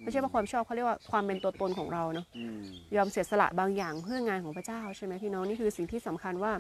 [0.02, 2.62] ไม่ใช่ว่าความชอบเขาเรียกว่าความเป็นตัวตนของเราเนาะอืม
[2.96, 6.52] ยอมเสียสละบางอย่างเพื่องานของพระเจ้าใช่ไหมพี่น้องนี่คือสิ่งที่สำคัญว่า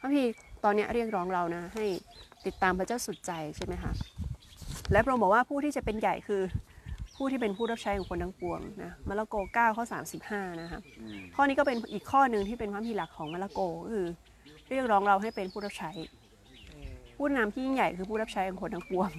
[0.00, 0.24] พระพี่
[0.64, 1.84] ตอนเนี้ยเรียกร้องเรานะ ให้
[2.46, 3.92] ติดตามพระเจ้าสุดใจใช่ไหมคะ
[4.92, 6.42] และพระองค์บอกว่าผู้ที่จะเป็นใหญ่คือ
[7.16, 9.84] ผู้ที่เป็นผู้รับใช้ของคนทั้งปวงนะมาระโก9ข้อ
[10.22, 14.06] 35นะคะอืมข้อนี้ก็เป็นอีกข้อหนึ่งที่เป็นพระพีหลักของมาระโกก็คือ
[14.68, 15.90] เรียกร้องเราให้เป็นผู้รับใช้
[17.16, 19.10] ผู้นำที่ยิ่งใหญ่คือผู้รับใช้ของคนทั้งปวง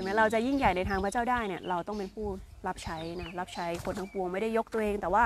[0.00, 2.26] ใช่ไหมเราจะยิ่งใหญ่ในทางพระเจ้าได้เนี่ยเราต้องเป็นผู้
[2.66, 5.24] รับใช้นะรับใช้คนทั้งปวงไม่ได้ยกตัวเอง แต่ว่า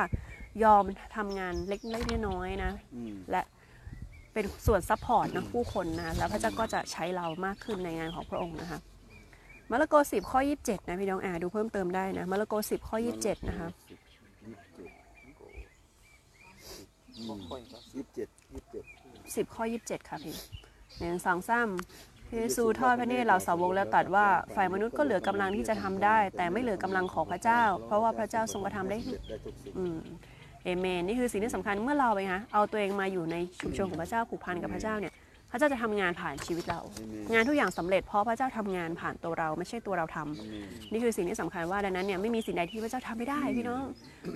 [0.65, 0.85] ยอม
[1.17, 3.43] ทำงานเล็กๆน้อยๆนะอืมและ
[4.33, 8.79] เป็นส่วน support นะผู้คนนะแล้วพระเจ้าก็จะใช้เรามากขึ้นในงานของพระองค์นะคะ
[9.71, 13.69] มาระโก10ข้อ27นะพี่น้องอ่าดูเพิ่มเติมได้นะมาระโก10ข้อ27นะคะ
[14.43, 14.49] อื
[17.39, 18.85] ยี่สิบเจ็ดยี่สิบเจ็ด
[19.37, 20.37] สิบข้อ27ค่ะพี่
[20.99, 21.69] หนึ่งสองสาม
[22.14, 29.99] พ ระเยซูทอดพระเนตรเหล่าสาวกแล้วตรัสว่าฝ่ายมนุษย์ก็เหลือกำลังที่จะทำได้ แต่ไม่เหลือกำลังของพระเจ้า เพราะว่าพระเจ้าทรงกระทำได้ได้ทุกสิ่งอืม
[30.65, 35.24] เอเมนนี่คือสิ่งที่สำคัญเมื่อเราไปฮะเอาตัวเองมาอยู่ในชุมชนของพระเจ้าผูกพันกับพระเจ้าเนี่ยพ
[35.55, 36.81] ระเจ้าจะทำงานผ่านชีวิตเรา
[37.33, 43.85] งานทุกอย่างสำเร็จเพราะพระเจ้าทำงานผ่านตัวเราไม่ใช่ตัวเราทำอืมนี่คือสิ่งที่สำคัญว่าดังนั้นเนี่ยไม่มีสิ่งใดที่พระเจ้าทำไม่ได้พี่น้อง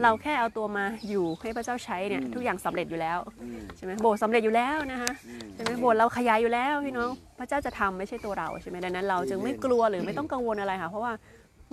[0.02, 11.12] เราแค่เอาตัวมาอยู่ให้พระเจ้าใช้เนี่ยทุกอย่างสำเร็จอยู่แล้วอืมใช่ไหมโบสถ์สำเร็จอยู่แล้วนะคะอืมใช่ไหมโบสถ์เราขยายอยู่แล้วพี่น้องพระเจ้าจะทำไม่ใช่ตัวเราใช่ไหมดังนั้นเราจึงไม่กลัวหรือไม่ต้องกังวลอะไรค่ะเพราะว่า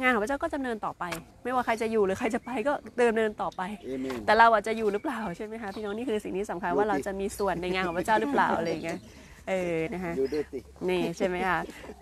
[0.01, 1.03] งานของพระเจ้าก็ดำเนินต่อไป
[1.43, 8.99] ไม่ว่าใครจะอยู่หรือใครจะไปก็เดินเนินต่อไปเอเมนแต่เราอาจจะอยู่หรือเปล่าใช่ไหมคะพี่น้องนี่คือสิ่งที่สำคัญว่าเราจะมีส่วนในงานของพระเจ้าหรือเปล่าอะไรอย่างเงี้ย
[9.49, 11.60] เออนะคะดูด้วยตินี่ใช่ไหมคะ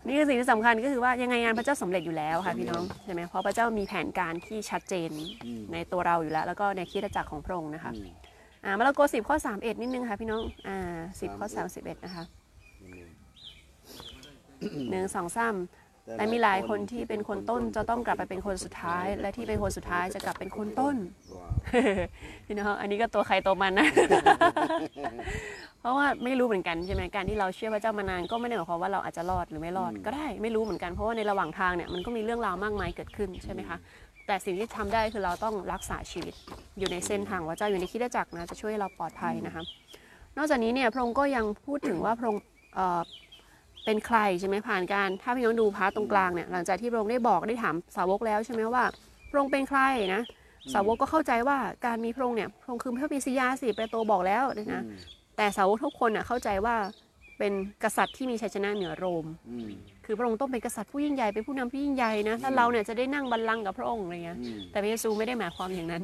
[0.07, 5.09] นี่คือสิ่งที่สำคัญก็คือว่ายังไงงานพระเจ้าสำเร็จอยู่แล้วค่ะพี่น้องใช่ไหมเพราะพระเจ้ามีแผนการที่ชัดเจน
[5.45, 8.07] อืมในตัวเราอยู่แล้ว แล้วก็ในคริดจักรของพระองค์นะคะอืม
[8.63, 12.23] อ่ามาระโกสิบข้อสามเอ็ดนิดนึงค่ะพี่น้องอ่าสิบข้อสามสิบเอ็ดนะคะ
[12.79, 13.07] เอเมน
[14.89, 15.55] หนึ่งสองสาม
[16.17, 20.95] แต่มีหลายคนที่เป็นคนต้นจะต้องกลับไปเป็นคนสุดท้าย และที่เป็นคนสุดท้ายจะกลับเป็นคนต้น
[21.35, 21.51] ว้าว
[22.45, 23.87] พี่น้องอันนี้ก็ตัวใครตัวมันนะ
[25.79, 33.77] เพราะว่าไม่รู้เหมือนกันใช่ไหมการที่เราเชื่อพระเจ้ามานานก็ไม่ได้หมายความว่าเราอาจจะรอดหรือไม่รอดก็ได้ไม่รู้เหมือนกันเพราะว่าในระหว่างทางเนี่ยมันก็มีเรื่องราวมากมายเกิดขึ้นใช่ไหมคะ
[34.27, 36.33] แต่สิ่งที่ทำได้คือเราต้องรักษาชีวิต
[36.79, 39.63] อยู่ในเส้นทางว่าเจ้าอยู่ในคริดจักรนะจะช่วยให้เราปลอดภัยนะคะ
[40.37, 42.41] นอกจากนี้เนี่ยพระองค์ก็ยังพูดถึงว่าพระองค์
[43.83, 48.83] เอ่อเป็นใครใช่ไหมผ่านการ ถ้าพี่น้องดู part ตรงกลางเนี่ยหลังจากที่พระองค์ได้บอกได้ถามสาวกแล้วใช่ไหมว่า
[49.29, 49.79] พระองค์เป็นใคร
[50.13, 50.21] นะ
[50.73, 54.97] สาวกก็เข้าใจว่าการมีพระองค์เนี่ยพระองค์คือพระเมสสิยาห์สิเปโตรบอกแล้วนะอืม
[55.37, 56.75] แต่สาวกทุกคนน่ะเข้าใจว่า
[57.39, 59.69] เป็นกษัตริย์ที่มีชัยชนะเหนือโรมอืม
[60.05, 66.03] คือพระองค์ต้องเป็นกษัตริย์ผู้ยิ่งใหญ่เป็นผู้นำที่ยิ่งใหญ่นะถ้าเราเนี่ยจะได้นั่งบัลลังก์กับพระองค์อะไรเงี้ยอืมแต่พระเยซูไม่ได้หมายความอย่างนั้น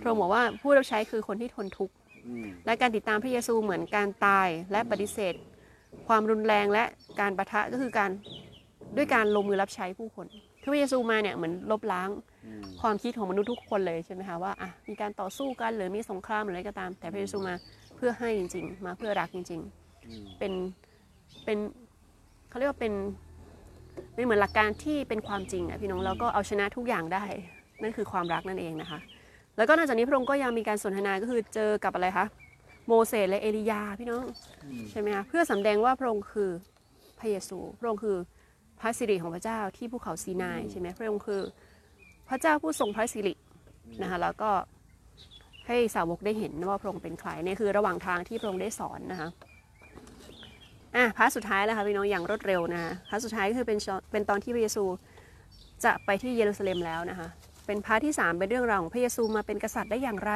[0.00, 1.94] พระองค์บอกว่าผู้รับใช้คือคนที่ทนทุกข์
[2.26, 5.34] อืมและการติดตามพระเยซูเหมือนการตายและปฏิเสธ
[6.08, 6.84] ความรุนแรงและ
[7.20, 8.10] การประทะก็คือการ
[8.96, 10.26] ด้วยการลงมือรับใช้ผู้คน
[10.62, 12.08] คือพระเยซูมาเนี่ยเหมือนลบล้าง
[12.46, 17.54] อืมความคิดของมนุษย์ทุกคนเลยใช่ไหมคะว่าอะมีการต่อสู้กันหรือมีสงครามหรืออะไรก็ตาม แต่พระเยซูมา
[17.96, 19.60] เพื่อให้จริง ๆ มาเพื่อรักจริง
[20.06, 20.52] อืมๆเป็น
[21.44, 21.58] เป็น
[22.48, 22.92] เขาเรียกว่าเป็น
[24.14, 27.24] เป็นเหมือนหลักการที่เป็นความจริงอะพี่น้องแล้วก็เอาชนะทุกอย่างได้
[27.82, 28.98] นั่นคือความรักนั่นเองนะคะ
[29.56, 32.26] แล้วก็นอกจากนี้พระองค์ก็ยังมีการสนทนาก็คือเจอกับอะไรคะ
[32.86, 34.24] โมเสสและเอลียาพี่น้อง
[34.64, 36.50] อืมใช่ไหมคะเพื่อสำแดงว่าพระองค์คือ
[37.18, 38.16] พระเยซู พระองค์คือ
[38.80, 41.42] พระสิริของพระเจ้าที่ภูเขาซีนายใช่ไหมพระองค์คือ
[42.28, 43.34] พระเจ้าผู้ทรงพระสิริ
[44.02, 44.50] นะคะแล้วก็
[45.66, 49.28] ให้สาวกได้เห็นว่าพระองค์เป็นใครนี่คือระหว่างทางที่พระองค์ได้สอนนะคะ
[50.96, 54.84] อะ part สุดท้ายแล้วค่ะพี่น้องอย่างรวดเร็วนะคะ part สุดท้ายก็คือเป็นชเป็นตอนที่พระเยซู
[55.84, 57.28] จะไปที่เยรูซาเล็มแล้วนะคะ
[57.66, 60.32] เป็นพาร์ทที่สามเป็นเรื่องราวของพระเยซูมาเป็นกษัตริย์ได้อย่างไร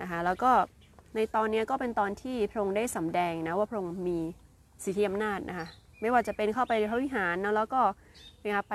[0.00, 0.52] นะคะแล้วก็
[1.16, 4.18] ในตอนนี้ก็เป็นตอนที่พระองค์ได้สำแดงนะว่าพระองค์มี
[4.84, 5.66] สิทธิอำนาจนะคะ
[6.00, 7.82] ไม่ว่าจะเป็นเข้าไปในพระวิหารนะแล้วก็
[8.44, 8.74] นะคะไป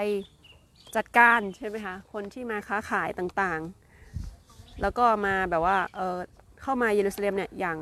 [0.95, 6.17] จัดการใช่ไหมคะคนที่มาค้าขายต่างๆ แล้วก็มาแบบว่าเออ
[6.62, 7.77] เข้ามาเยรูซาเล็มเนี่ยอย่าง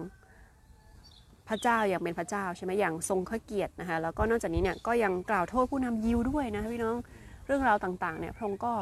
[1.50, 6.98] พระเจ้าอย่างเป็นพระเจ้าใช่ไหมอย่างทรงพระเกียรตินะคะแล้วก็นอกจากนี้เนี่ยก็ยังกล่าวโทษผู้นำยิวด้วยนะพี่น้อง
[7.45, 8.74] เรื่องราวต่างๆเนี่ยพระองค์ก็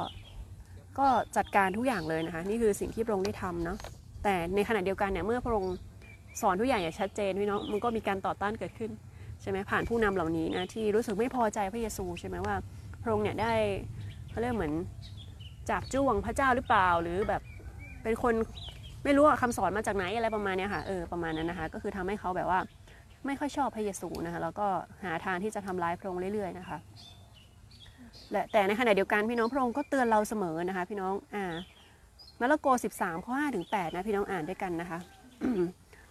[0.99, 3.77] ก็จัดการทุกอย่างเลยนะคะนี่คือสิ่งที่พระองค์ได้ทำเนาะ
[4.29, 5.75] แต่ในขณะเดียวกันเนี่ยเมื่อพระองค์
[6.41, 8.91] สอนทุกอย่างอย่างชัดเจนพี่น้องมันก็มีการต่อต้านเกิดขึ้น
[9.41, 12.55] ใช่ไหมผ่านผู้นำเหล่านี้นะที่รู้สึกไม่พอใจพระเยซูใช่ไหมว่า
[13.01, 13.53] พระองค์เนี่ยได้
[14.29, 14.73] เขาเรียกเหมือน
[15.69, 17.41] จับจ้วงพระเจ้าหรือเปล่า หรือแบบ
[18.03, 18.33] เป็นคน
[19.03, 22.59] ไม่รู้ว่าคำสอนมาจากไหนอะไรประมาณเนี้ยค่ะเออประมาณนั้นนะคะ ก็คือทำให้เขาแบบว่า
[23.25, 24.67] ไม่ค่อยชอบพระเยซูนะคะแล้วก็
[25.03, 26.77] หาทางที่จะทำร้ายพระองค์เรื่อยๆนะคะ
[28.31, 31.45] และแต่ในขณะเดียวกันพี่น้องพระองค์ก็เตือนเราเสมอนะคะ พี่น้องอ่า
[32.41, 34.99] มาระโก 13 ข้อ5ถึง8นะพี่น้องอ่านด้วยกันนะคะ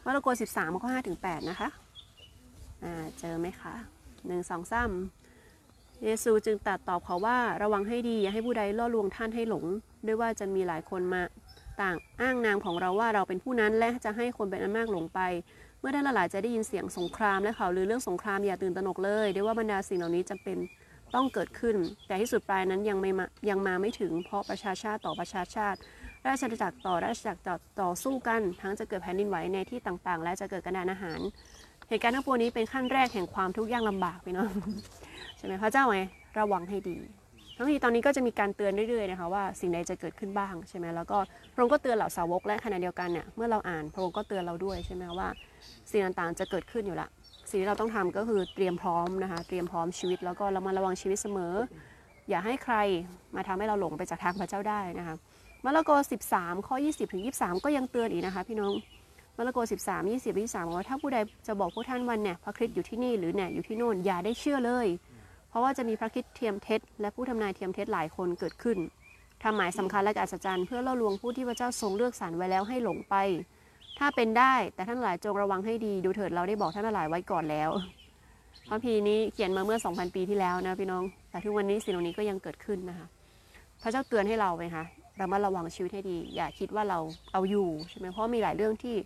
[0.06, 1.68] มาระโก 13 ข้อ5ถึง8นะคะ
[2.84, 3.74] อ่าเจอไหมคะ
[4.26, 4.90] หนึ่งสองสาม
[6.04, 9.64] เยซูจึงตรัสตอบเขาว่าระวังให้ดีอย่าให้ผู้ใดล่อลวงท่านให้หลง
[10.06, 11.22] ด้วยว่าจะมีหลายคนมา
[11.80, 15.20] ต่างอ้างนามของเราว่าเราเป็นผู้นั้นและจะให้คนเป็นอันมากหลงไป
[15.80, 20.58] เมื่อท่านหลายจะได้ยินเสียงสงครามและข่าวลือเรื่องสงครามอย่าตื่นตระหนกเลยด้วยว่าบรรดาสิ่งเหล่านี้จำเป็น
[21.14, 25.78] ต้องเกิดขึ้น แต่ที่สุดปลายนั้นยังไม่มายังมาไม่ถึงเพราะประชาชาติต่อประชาชาติ
[26.26, 31.20] ราชอาณาจักรต่อราชอาณาจักรต่อต่อสู้กัน ทั้งจะเกิดแผ่นดินไหวในที่ต่างๆ และจะเกิดกระดานอาหาร
[31.88, 34.50] เหตุการณ์ทั้งปวงนี้เป็นขั้นแรกแห่งความทุกข์ยากลำบากพี่น้อง
[35.38, 35.98] ใช่ไหมพระเจ้าไง
[36.38, 36.96] ระวังให้ดี
[37.56, 41.18] ทั้งนี้ตอนนี้ก็จะมีการเตือนเรื่อยๆนะคะว่าสิ่งใดจะเกิดขึ้นบ้างใช่ไหมแล้วก็
[41.52, 45.28] พระองค์ก็เตือนเหล่าสาวกและขณะเดียวกันเนี่ยเมื่อเราอ่านพระองค์ก็เตือนเราด้วยใช่ไหมว่า
[45.90, 47.08] สิ่งต่างๆจะเกิดขึ้นอยู่ละ
[47.50, 51.54] สิ่งที่เราต้องทำก็คือเตรียมพร้อมนะคะเตรียมพร้อมชีวิตแล้วก็เรามาระวังชีวิตเสมอ
[52.28, 52.74] อย่าให้ใคร
[53.36, 55.16] มาทำให้เราหลงไปจากทางพระเจ้าได้นะคะ
[55.64, 55.90] มาระโก
[56.28, 58.72] 13 ข้อ 20 ถึง 23 ก็ยังเตือนอีกนะคะ พี่น้อง
[59.36, 64.86] มาระโก13 20 23บอกว่าถ้าผู้ใดจะบอกพวกท่านว่าเนี่ยพระคริสต์อยู่ที่นี่หรือเนี่ยอยู่ที่โน่นอย่าได้เชื่อเลย
[65.48, 68.78] เพราะว่าจะมีพระคริสต์เทียมเท็จ และผู้ทำนายเทียมเท็จหลายคนเกิดขึ้น
[69.42, 73.14] ทำหมายสำคัญและอัศจรรย์เพื่อล่อลวงผู้ที่พระเจ้าทรงเลือกสรรไว้แล้วให้หลงไป
[73.98, 77.70] ถ้าเป็นได้แต่ท่านหลายจงระวังให้ดีดูเถิดเราได้บอกท่านหลายไว้ก่อนแล้ว
[78.68, 83.06] พระคัมภีร์นี้เขียนมาเมื่อ 2,000 ปีที่แล้วนะพี่น้อง แต่ทุกวันนี้สิ่งเหล่านี้ก็ยังเกิดขึ้นนะคะ
[83.82, 84.84] พระเจ้าเตือนให้เราไหมคะ
[85.20, 86.98] เรามาระวังชีวิตให้ดี อย่าคิดว่าเรา
[87.32, 88.96] เอาอยู่ใช่ไหมเพราะมีหลายเรื่องที่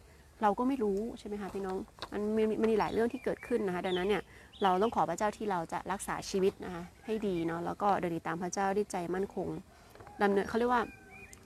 [0.42, 1.76] เราก็ไม่รู้ใช่ไหมคะพี่น้อง
[2.12, 4.22] มันมีมันมีหลายเรื่องที่เกิดขึ้นนะคะดังนั้นเนี่ย
[4.62, 9.48] เราต้องขอพระเจ้าที่เราจะรักษาชีวิตนะคะให้ดีเนาะแล้วก็เดินตามพระเจ้าด้วยใจมั่นคง
[10.22, 10.82] ดำเนินเขาเรียกว่า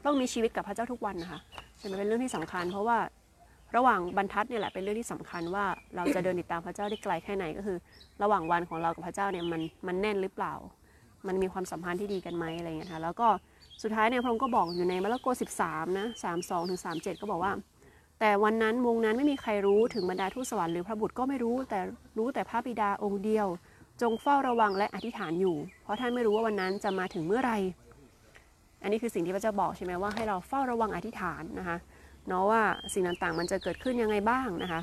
[0.04, 1.40] ต้องมีชีวิตกับพระเจ้าทุกวันนะคะ
[1.78, 2.98] ใช่ไหมเป็นเรื่องที่สำคัญ เพราะว่า
[3.76, 5.64] ระหว่างบรรทัดเนี่ยแหละเป็นเรื่องที่สำคัญว่า
[5.96, 7.78] เราจะเดินติดตามพระเจ้าได้ไกลแค่ไหนก็คือ
[8.22, 10.54] ระหว่างวันของเรากับพระเจ้าเนี่ยมันมันแน่นหรือเปล่า
[11.26, 13.28] มันมีความสัมพันธ์ที่ดีกันไหมอะไรอย่างเงี้ยค่ะแล้วก็
[13.82, 15.26] สุดท้ายเนี่ยพระองค์ก็บอกอยู่ในมาระโก
[15.62, 16.06] 13 นะ
[16.38, 17.52] 32ถึง37 ก็บอกว่า
[18.20, 21.80] แต่วันนั้นวงนั้นไม่มีใครรู้ถึงบรรดาทูตสวรรค์หรือพระบุตรก็ไม่รู้แต่
[22.18, 23.46] รู้แต่พระบิดาองค์เดียว
[24.02, 27.52] จงเฝ้าระวังและอธิษฐานอยู่ เพราะท่านไม่รู้ว่าวันนั้นจะมาถึงเมื่อไหร
[28.82, 31.76] อันนี้คือสิ่งที่พระเจ้าบอกใช่ไหมว่าให้เราเฝ้าระวังอธิษฐานนะคะ
[32.28, 34.80] เนาะว่าสิ่งต่างๆ มันจะเกิดขึ้นยังไงบ้างนะคะ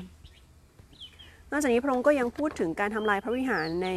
[1.50, 3.88] นอกจากนี้พระองค์ก็ยังพูดถึงการทำลายพระวิหารใน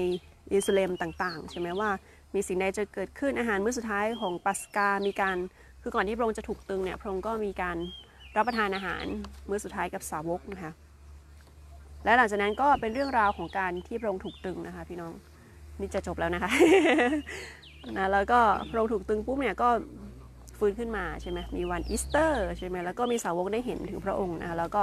[0.49, 1.89] เยรูซาเล็มต่างๆ ใช่ไหมว่า
[2.35, 5.37] มีสิ่งใดจะเกิดขึ้นอาหารมื้อสุดท้ายของปัสกา มีการ
[5.81, 7.77] คือก่อนที่พระองค์จะถูกตึงเนี่ยพระองค์ก็มีการ
[8.35, 9.05] รับประทานอาหาร
[9.49, 10.71] มื้อสุดท้ายกับสาวกนะคะ
[12.05, 15.13] และหลังจากนั้นก็เป็นเรื่องราวของการที่พระองค์ถูกตึงนะคะ พี่น้อง
[15.79, 16.51] นี่จะจบแล้วนะคะ
[17.97, 19.69] นะแล้วก็พระองค์ถูกตึงปุ๊บเนี่ยก็
[20.59, 24.81] ฟื้นขึ้นมาใช่ไหมมีวันอีสเตอร์ใช่ไหมแล้วก็มีสาวกได้เห็นถึงพระองค์นะคะแล้วก็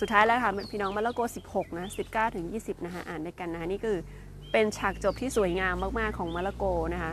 [0.00, 3.96] สุดท้ายแล้วค่ะพี่น้องมาระโก 16 นะ 19 ถึง 20 นะคะอ่านด้วยกันนะคะนี่คือ
[4.52, 7.12] เป็นฉากจบที่สวยงามมากๆของมาระโกนะคะ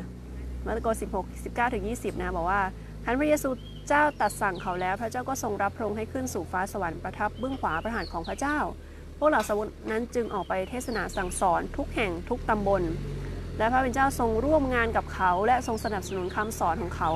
[0.67, 0.87] มาระโก
[1.23, 2.61] 16 19ถึง20 นะบอกว่า
[3.03, 3.49] ท่านพระเยซู
[3.87, 8.57] เจ้าตัดสั่งเขาแล้ว พระเจ้าก็ทรงรับพระองค์ให้ขึ้นสู่ฟ้าสวรรค์ประทับเบื้องขวาพระหัตถ์ของพระเจ้า
[9.17, 12.83] พวกเหล่าสาวกนั้นจึงออกไปเทศนาสั่งสอนทุกแห่งทุกตำบล
[13.57, 17.11] และพระเป็นเจ้าทรงร่วมงานกับเขา และทรงสนับสนุนคำสอนของเขา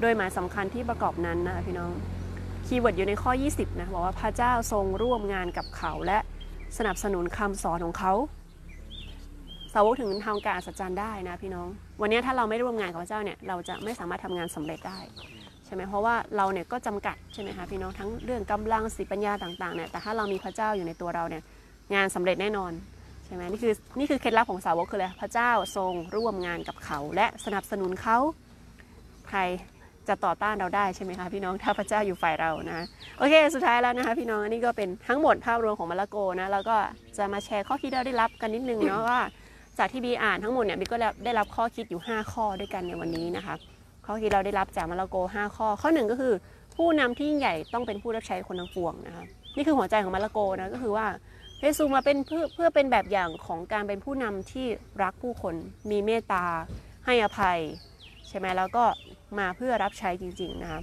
[0.00, 1.92] โดยหมายสำคัญที่ประกอบนั้นนะพี่น้อง
[2.66, 6.18] keyword อยู่ในข้อ 20 นะบอกว่าพระเจ้าทรงร่วมงานกับเขาและ
[6.78, 8.12] สนับสนุนคำสอนของเขา
[9.78, 11.68] สาวกถึงทำการอัศจรรย์ได้นะพี่น้อง
[12.00, 14.98] วันนี้ถ้าเราไม่ร่วมงานกับพระเจ้าเนี่ยเราจะไม่สามารถทำงานสำเร็จได้
[15.66, 21.42] ใช่ไหมเพราะว่าเราเนี่ยก็จำกัดใช่ไหมคะพี่น้องทั้งเรื่องกำลังสติปัญญาต่างๆเนี่ยแต่ถ้าเรามีพระเจ้าอยู่ในตัวเราเนี่ย
[21.94, 22.72] งานสำเร็จแน่นอน
[23.26, 28.18] ใช่ไหมนี่คือนี่คือเคล็ดลับของสาวกคืออะไรพระเจ้าทรงร่วมงานกับเขา และสนับสนุนเขา
[29.28, 29.38] ใคร
[30.08, 32.86] จะต่อต้านเราได้ใช่ไหมคะพี่น้องถ้าพระเจ้าอยู่ฝ่ายเรานะ
[33.18, 36.76] โอเค สุดท้ายแล้วนะคะพี่น้องอันนี้ก็เป็นทั้งหมดภาพรวมของมาระโกนะแล้วก็
[37.18, 39.20] จะมาแชร์ข้อคิดที่เราได้รับกันนิดนึงเนาะว่า
[39.78, 43.54] จากที่บีอ่านทั้งหมดเนี่ยบีก็ได้รับข้อคิดอยู่ 5 ข้อด้วยกันในวันนี้นะคะ
[44.06, 46.34] ข้อคิดเราได้รับจากมาระโก 5 ข้อ ข้อหนึ่งก็คือ
[46.76, 49.24] ผู้นำที่ยิ่งใหญ่ต้องเป็นผู้รับใช้คนทั้งปวงนะคะ
[49.56, 51.06] นี่คือหัวใจของมาระโกนะก็คือว่า
[51.58, 54.66] พระเยซูมาเป็นเพื่อเพื่อเป็นแบบอย่างของการเป็นผู้นำที่
[55.02, 55.54] รักผู้คน
[55.90, 56.44] มีเมตตา
[57.06, 57.58] ให้อภัย
[58.28, 58.84] ใช่ไหมแล้วก็
[59.38, 60.80] มาเพื่อรับใช้จริงๆนะคะ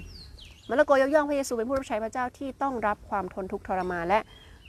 [0.70, 4.20] มาระโกยกย่องพระเยซูเป็นผู้รับใช้พระเจ้าที่ต้องรับความทนทุกข์ทรมานและ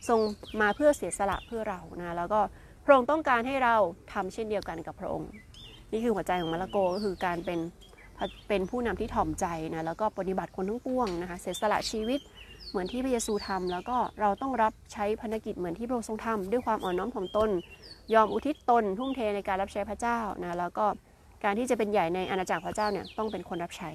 [0.09, 0.21] ทรง
[0.61, 2.41] มาเพื่อเสียสละเพื่อเรานะแล้วก็
[2.85, 3.77] พระองค์ต้องการให้เรา
[4.13, 5.31] ทำเช่นเดียวกันกับพระองค์
[5.93, 7.61] นี่คือหัวใจของมาระโกก็คือการเป็น
[8.49, 12.21] เป็นผู้นำที่ถ่อมใจนะแล้วก็ปฏิบัติคนทั้งปวงนะคะเสียสละชีวิต
[12.71, 17.51] เหมือนที่พระเยซูทำแล้วก็เราต้องรับใช้ภารกิจเหมือนที่พระองค์ทรงทำด้วยความอ่อนน้อมถ่อมตน
[18.15, 20.87] ยอมอุทิศตนทุ่มเทในการรับใช้พระเจ้านะแล้วก็
[21.45, 23.91] การที่จะเป็นใหญ่ในอาณาจักรพระเจ้าเนี่ยต้องเป็นคนรับใช้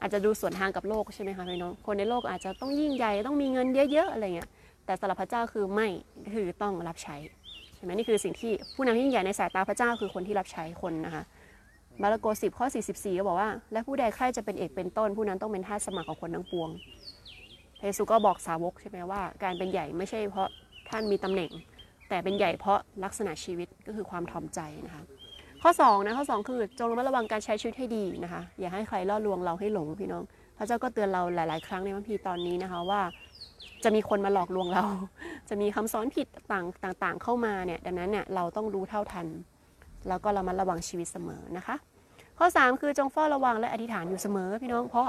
[0.00, 4.50] อาจจะดูส่วนทางกับโลกใช่ไหมคะพี่น้องคนในโลกอาจจะต้องยิ่งใหญ่ต้องมีเงินเยอะๆอะไรเงี้ย
[4.84, 5.88] แต่สำหรับพระเจ้าคือไม่
[6.34, 7.16] คือต้องรับใช้
[7.78, 11.22] ใช่ไหมนี่คือสิ่งที่ผู้นำที่ยิ่งใหญ่ในสายตาพระเจ้าคือคนที่รับใช้คนนะคะ
[12.02, 16.70] มาระโก10ข้อ 44 ก็บอกว่า และผู้ใดใครจะเป็นเอกเป็นต้น ผู้นั้นต้องเป็นท่าสมัครของคนทั้งปวง
[17.78, 20.48] พระเยซูก็บอกสาวกใช่ไหมว่า การเป็นใหญ่ไม่ใช่เพราะ
[20.90, 21.50] ท่านมีตำแหน่ง
[22.08, 25.02] แต่เป็นใหญ่เพราะลักษณะชีวิตก็คือความถ่อมใจนะคะ
[25.62, 30.22] ข้อ2นะข้อ 2 คือจงระมัดระวังการใช้ชีวิตให้ดีนะคะอย่าให้ใครล่อลวงเราให้หลงพี่น้อง
[30.56, 33.00] พระเจ้าก็เตือนเราหลาย ๆ ครั้งในพระคัมภีร์ตอนนี้นะคะว่า
[33.84, 34.84] จะมีคนมาหลอกลวงเรา
[35.48, 39.26] จะมีคำสอนผิดต่างต่างๆ เข้ามาเนี่ยดังนั้นเนี่ยเราต้องรู้เท่าทัน
[40.08, 41.76] แล้วก็เรามาระวังชีวิตเสมอนะคะ
[42.38, 45.08] ข้อ 3 คือจงเฝ้าระวังและอธิษฐานอยู่เสมอพี่น้องเพราะ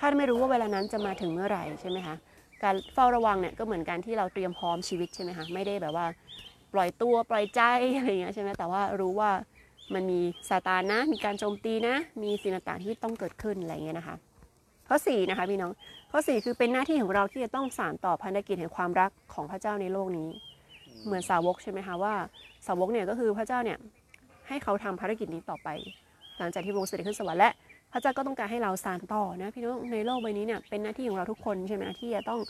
[0.00, 2.16] ท่านไม่รู้ว่าเวลานั้นจะมาถึงเมื่อไหร่ใช่ไหมคะ
[2.62, 6.06] การเฝ้าระวังเนี่ยก็เหมือนการที่เราเตรียมพร้อมชีวิตใช่ไหมคะไม่ได้แบบว่า
[6.72, 7.60] ปล่อยตัวปล่อยใจ
[7.96, 9.30] อะไรอย่างเงี้ยใช่ไหมแต่ว่ารู้ว่า
[9.94, 14.16] มันมีซาตานนะ มีการโจมตีนะ มีสิ่งต่างๆที่ต้องเกิดขึ้นอะไรอย่างเงี้ยนะคะ
[14.88, 15.72] ข้อ4นะคะพี่น้อง
[16.12, 20.28] ข้อ4คือเป็นหน้าที่ของเราที่จะต้องสานต่อพันธกิจแห่งความรักของพระเจ้าในโลกนี้
[21.04, 22.14] เหมือนสาวกใช่ไหมคะว่า
[22.66, 23.78] สาวกเนี่ยก็คือพระเจ้าเนี่ย
[24.48, 25.68] ให้เขาทำภารกิจนี้ต่อไป
[26.38, 27.52] หลังจากที่พระองค์เสด็จขึ้นสวรรค์และ
[27.92, 32.40] พระเจ้าก็ต้องการให้เราสานต่อนะพี่น้องในโลกใบนี้เนี่ยเป็นหน้าที่ของเราทุกคนใช่ไหมที่จะต้อง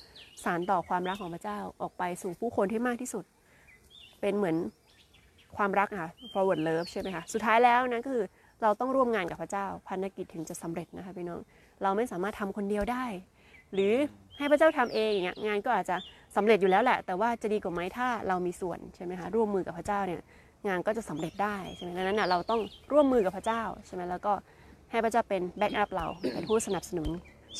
[0.44, 3.24] สานต่อความรักของพระเจ้าออกไปสู่ผู้คนที่มากที่สุด
[4.20, 4.56] เป็นเหมือน
[5.56, 8.24] ความรักอะ forward love ใช่ไหมคะสุดท้ายแล้วนะก็คือ
[8.62, 11.40] เราต้องร่วมงานกับพระเจ้าพันธกิจถึงจะสำเร็จนะคะพี่น้อง
[11.82, 13.04] เราไม่สามารถทำคนเดียวได้
[13.74, 13.94] หรือ
[14.38, 15.96] ให้พระเจ้าทำเองอย่างเงี้ยงานก็อาจจะ
[16.36, 20.20] สำเร็จอยู่แล้วแหละ แต่ว่าจะดีกว่าไหมถ้าเรามีส่วนใช่ไหมคะร่วมมือกับพระเจ้าเนี่ย
[20.68, 22.60] งานก็จะสำเร็จได้ใช่ไหมดังนั้นนะเราต้อง
[22.92, 24.32] ร่วมมือกับพระเจ้าใช่ไหมแล้วก็
[24.90, 27.08] ให้พระเจ้าเป็น backup เราเป็นผู้สนับสนุน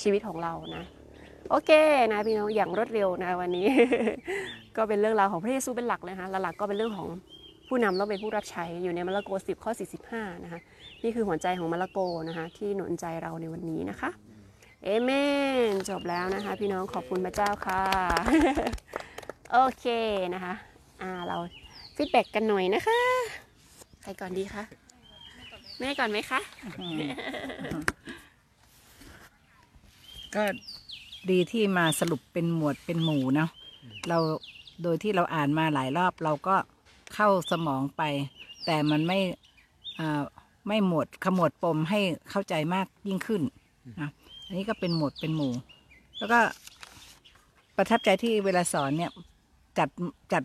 [0.01, 0.85] ชีวิตของเรานะ
[1.51, 1.71] โอเค
[2.13, 3.67] นะพี่น้องอย่างรวดเร็วนะวันนี้
[4.77, 7.09] ก็เป็นเรื่องราวของพระเยซูเป็นหลักเลยนะคะหลักก็เป็นเรื่องของ
[7.69, 9.73] ผู้นำต้องเป็นผู้รับใช้อยู่ในมาระโก10 ข้อ
[10.09, 10.61] 45 นะคะ
[11.03, 14.11] นี่คือหัวใจของมาระโกนะคะ ที่หนุนใจเราในวันนี้นะคะ
[14.85, 15.11] เอเม
[15.71, 17.83] น จบแล้วนะคะ พี่น้องขอบคุณพระเจ้าค่ะ
[19.53, 19.87] โอเค
[20.35, 20.55] นะคะ
[21.03, 21.37] อ่าเรา
[21.97, 23.01] ฟีดแบ็กกันหน่อยนะคะ
[24.03, 24.63] ใครก่อนดีคะ
[25.79, 26.41] แม่ก่อนไหมคะ
[30.35, 30.43] ก็
[31.31, 33.51] ดีที่มาสรุปเป็นหมวดเป็นหมู่เนาะ
[34.09, 34.19] เรา
[34.83, 36.57] โดยที่เราอ่านมาหลายรอบเราก็
[37.15, 38.03] เข้าสมองไป
[38.67, 39.19] แต่มันไม่
[39.99, 40.23] อ่า
[40.69, 43.43] ไม่หมวดขมวดปมให้เข้าใจมากยิ่งขึ้น
[44.01, 44.11] นะ
[44.47, 45.53] อันนี้ก็เป็นหมวดเป็นหมู่
[46.19, 46.39] แล้วก็
[47.77, 49.11] ประทับใจที่เวลาสอนเนี่ย
[49.79, 49.89] จัด
[50.33, 50.43] จัด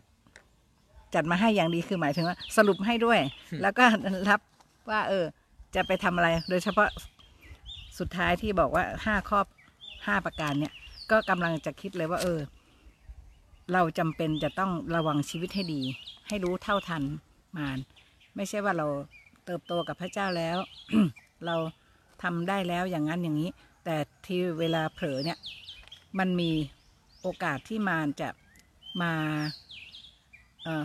[1.14, 3.20] จัดมาให้อย่างดีคือหมายถึงว่า สรุปให้ด้วย
[3.62, 3.86] แล้วก็
[4.30, 4.40] รับ
[4.90, 5.26] ว่า เออ
[5.76, 6.90] จะไปทำอะไร โดยเฉพาะ
[8.00, 9.40] สุดท้ายที่บอกว่าห้าข้อ
[10.06, 10.74] ห้าประการเนี่ย
[11.12, 12.40] ก็กำลังจะคิดเลยว่า เออ
[13.72, 15.82] เราจำเป็นจะต้องระวังชีวิตให้ดี
[16.28, 17.04] ให้รู้เท่าทัน
[17.58, 17.80] มาร
[18.36, 18.88] ไม่ใช่ว่าเรา
[19.46, 20.58] เติบโตกับพระเจ้าแล้ว
[21.46, 21.56] เรา
[22.24, 23.50] ทำได้แล้วอย่างนั้นอย่างนี้
[23.86, 23.96] แต่
[24.26, 25.38] ที่เวลาเผลอเนี่ย
[26.20, 26.52] มันมี
[27.22, 28.30] โอกาสที่มารจะ
[29.02, 29.14] มา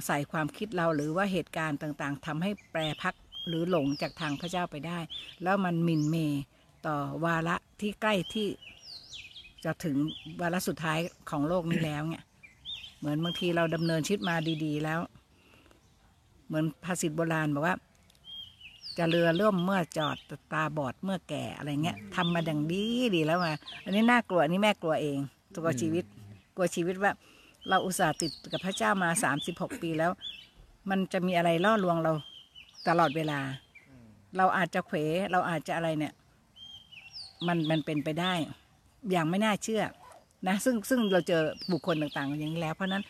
[0.07, 3.15] ใส่ความคิดเราหรือว่าเหตุการณ์ต่างๆทำให้แปรพัก
[3.49, 4.99] หรือหลงจากทางพระเจ้าไปได้
[5.43, 6.17] แล้วมันมินเม
[6.87, 8.49] ต่อวาระที่ใกล้ที่
[9.65, 9.97] จะถึง
[10.41, 10.99] วาระสุดท้าย
[11.31, 12.25] ของโลกนี้แล้วเนี่ย
[12.99, 14.35] เหมือนบางทีเราดำเนินชีวิตมา
[14.65, 15.01] ดีๆ แล้ว
[16.47, 17.77] เหมือนภาษิตโบราณบอกว่า
[18.99, 20.17] จะเรือล่มเมื่อจอด
[20.53, 22.85] ตาบอดเมื่อแก่อะไรเงี้ยทำมาดังดี
[23.15, 23.53] ดีแล้วมา
[23.85, 25.19] อันนี้น่ากลัวอันนี้แม่กลัวเอง
[25.57, 26.05] ตัวชีวิต
[26.57, 27.13] กลัวชีวิตว่า
[27.69, 30.11] เราอุตส่าห์ติดกับพระเจ้ามาสามสิบหกปีแล้ว
[30.91, 32.13] มันจะมีอะไรล่อลวงเรา
[32.89, 33.41] ตลอดเวลา
[34.37, 34.97] เราอาจจะเขว
[35.33, 36.13] เราอาจจะอะไรเนี่ย
[37.47, 38.33] มันมันเป็นไปได้
[39.11, 39.83] อย่างไม่น่าเชื่อ
[40.47, 43.03] นะซึ่งซึ่งเราเจอบุคคลต่างๆ อย่างนี้แล้ว เพราะฉะนั้น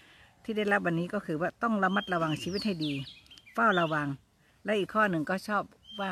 [0.45, 2.93] ที่ได้รับวันนี้ก็คือว่าต้องระมัดระวังชีวิตให้ดี
[3.55, 4.09] เฝ้าระวัง
[4.65, 5.63] และอีกข้อหนึ่งก็ชอบ
[6.01, 6.11] ว่า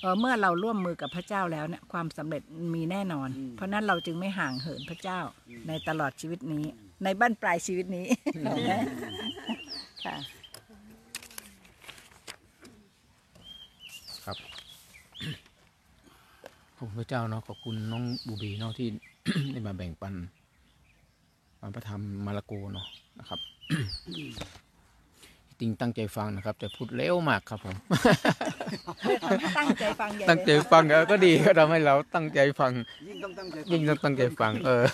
[0.00, 2.42] เออเมื่อเราร่วมมือกับพระเจ้าแล้วเนี่ยความสำเร็จ
[2.74, 5.20] มีแน่นอน เพราะฉะนั้นเราจึงไม่ห่างเหินพระเจ้า
[5.68, 6.64] ในตลอดชีวิตนี้
[7.04, 8.06] ในบ้านปลายชีวิตนี้
[10.04, 10.16] ค่ะ
[14.24, 14.36] ครับ
[16.76, 18.88] ขอบคุณพระเจ้าเนาะขอบคุณน้องบูบีเนาะที่
[19.52, 20.37] ได้มาแบ่งปันปัน
[21.74, 22.86] พระธรรมมาระโกเนาะ
[23.18, 23.40] นะครับ
[25.60, 27.76] จริงตั้งใจฟังนะครับ แต่พูดเร็วมากครับผม
[29.58, 32.72] ตั้งใจฟังใหญ่ตั้งใจเลยฟังเออก็ดีก็ทำให้เราตั้งใจฟัง
[33.08, 34.84] ยิ่งต้องตั้งใจยิ่งต้องตั้งใจฟัง เออ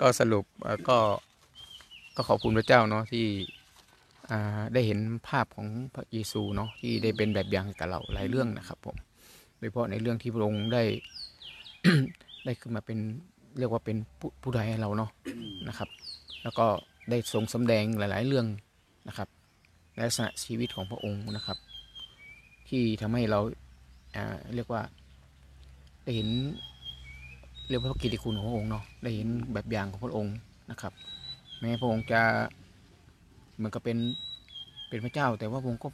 [0.00, 0.98] ก็สรุปเอ่อก็
[2.16, 3.26] ก็ขอบคุณพระเจ้าเนาะที่
[4.30, 8.96] อ่าได้เห็นภาพของพระเยซูเนาะที่ได้เป็นแบบอย่างให้กับเราหลายเรื่องนะครับ ผม
[9.58, 10.82] โดยเฉพาะในเรื่องที่พระองค์ได้
[12.44, 12.98] ได้ขึ้นมาเป็น
[13.58, 15.10] เรียกว่าเป็นผู้ผู้ใดให้เราเนาะ
[15.68, 15.88] นะครับ
[16.42, 16.66] แล้วก็
[17.10, 18.46] ได้ทรงสำแดงหลาย ๆ เรื่อง
[19.08, 19.28] นะครับ
[19.94, 21.58] ในลักษณะชีวิตของพระองค์นะครับ
[22.68, 23.40] ที่ทำให้เรา
[24.16, 24.82] อ่าเรียกว่า
[26.04, 26.28] ได้เห็น
[27.68, 30.34] เรียกว่าพระกิตติคุณของพระองค์เนาะได้เห็นแบบอย่างของพระองค์
[30.70, 30.92] นะครับ
[31.60, 32.20] แม้พระองค์จะ
[33.56, 33.98] เหมือนกับเป็น
[34.88, 35.88] เป็นพระเจ้า แต่ว่าพระองค์ก็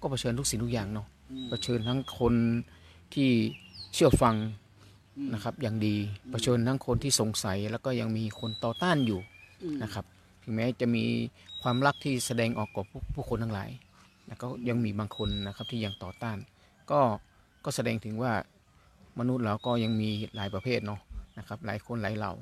[0.00, 1.06] ก็เผชิญทุกสิ่งทุกอย่างเนาะ
[1.50, 2.34] เผชิญทั้งคน
[3.14, 3.28] ที่
[3.94, 4.34] เชื่อฟัง
[5.34, 5.96] นะครับอย่างดี
[6.30, 9.20] เผชิญทั้งคนที่สงสัยแล้วก็ยังมีคนต่อต้านอยู่
[9.82, 10.04] นะครับ
[10.42, 11.04] ถึงแม้จะมี
[11.62, 13.70] ความรักที่แสดงออกกับผู้ผู้คนทั้งหลาย
[14.26, 16.38] แต่ก็ยังมีบางคนนะครับที่ยังต่อต้าน
[16.90, 17.00] ก็
[17.64, 18.32] ก็แสดงถึงว่า
[19.18, 21.00] มนุษย์เราก็ยังมีหลายประเภทเนาะ
[21.38, 22.32] นะครับหลายคนหลายเหล่า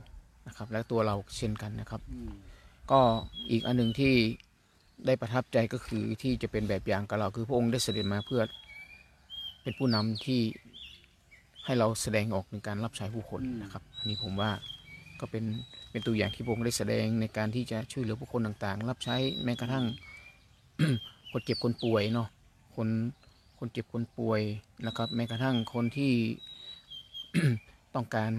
[0.46, 2.00] นะครับและตัวเราเช่นกันนะครับ
[2.90, 3.00] ก็
[3.50, 4.14] อีกอันหนึ่งที่
[5.06, 8.42] ได้ประทับใจก็คือที่จะเป็นแบบอย่างกับเราคือพระองค์ได้เสด็จมาเพื่อ
[9.62, 10.40] เป็นผู้นำที่
[11.66, 14.50] ให้เราแสดงออกในการรับใช้ผู้คนนะครับอันนี้ผมว่า
[15.20, 15.44] ก็เป็น
[15.90, 19.84] เป็นตัวอย่างที่พระองค์ได้แสดงในการที่จะช่วยเหลือผู้คนต่างๆ รับใช้แม้กระทั่ง
[21.30, 22.28] คนเจ็บคนป่วยเนาะ
[22.76, 22.88] คน
[23.58, 24.40] คนเจ็บคนป่วย
[24.86, 26.12] นะครับแม้กระทั่งคนที่
[27.94, 28.32] ต้องการ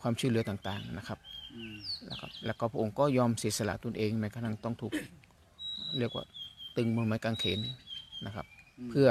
[0.00, 1.18] ความช่วยเหลือต่างๆนะครับ
[2.06, 4.92] แล้วก็แล้วก็พระองค์ก็ยอมเสียสละตนเองแม้กระทั่งต้องถูก
[5.98, 6.24] เรียกว่า
[6.76, 7.58] ตึงบนไม้กางเขน
[8.26, 8.46] นะครับ
[8.90, 9.08] เพื่อ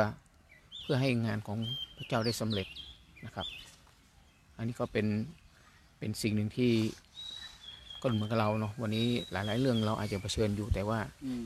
[0.81, 1.57] เพื่อให้งานของ
[1.97, 2.67] พระเจ้าได้สำเร็จ
[3.25, 3.47] นะครับ
[4.57, 5.07] อันนี้ก็เป็น
[5.99, 6.71] เป็นสิ่งหนึ่งที่
[8.01, 10.99] ก็เหมือนกับเราเนาะวันนี้หลาย ๆ เรื่องเราอาจจะเผชิญอยู่แต่ว่า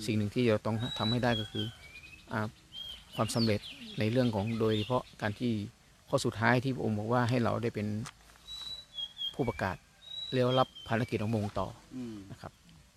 [0.05, 1.65] สิ่งหนึ่งที่เราต้องทำให้ได้ก็คือ
[2.31, 2.39] อา
[3.15, 3.59] ความสำเร็จ
[3.99, 5.51] ในเรื่องของโดยเฉพาะการที่
[6.09, 7.87] ข้อสุดท้ายที่พระองค์บอกว่าให้เราได้เป็น
[9.33, 9.77] ผู้ประกาศ
[10.33, 11.67] เรียกว่ารับภารกิจของพระองค์ต่อ
[12.31, 12.51] นะครับ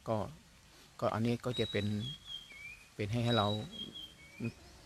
[0.09, 0.16] ก็
[1.01, 1.87] ก็อันนี้ก็จะเป็น
[2.95, 3.49] เป็นให้ให้เรา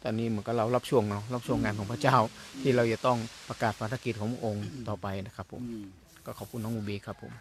[0.05, 2.17] ตอนนี้เหมือนกับเรารับช่วงเนาะรับช่วงงานของพระเจ้า
[2.63, 5.63] ที่เราจะต้องประกาศภารกิจของพระองค์ต่อไปนะครับผม
[6.27, 7.33] ก็ขอบคุณน้องมูบีครับผม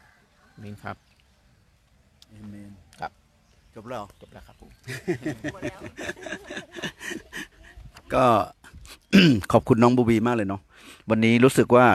[0.62, 0.96] มินครับ
[2.30, 3.12] เอเมนครับ
[3.76, 4.72] จบแล้วจบแล้วครับผม
[8.14, 8.26] ก็
[9.52, 10.62] ขอบคุณน้องบูบีมากเลยเนาะ
[11.10, 11.86] วันนี้รู้สึกว่า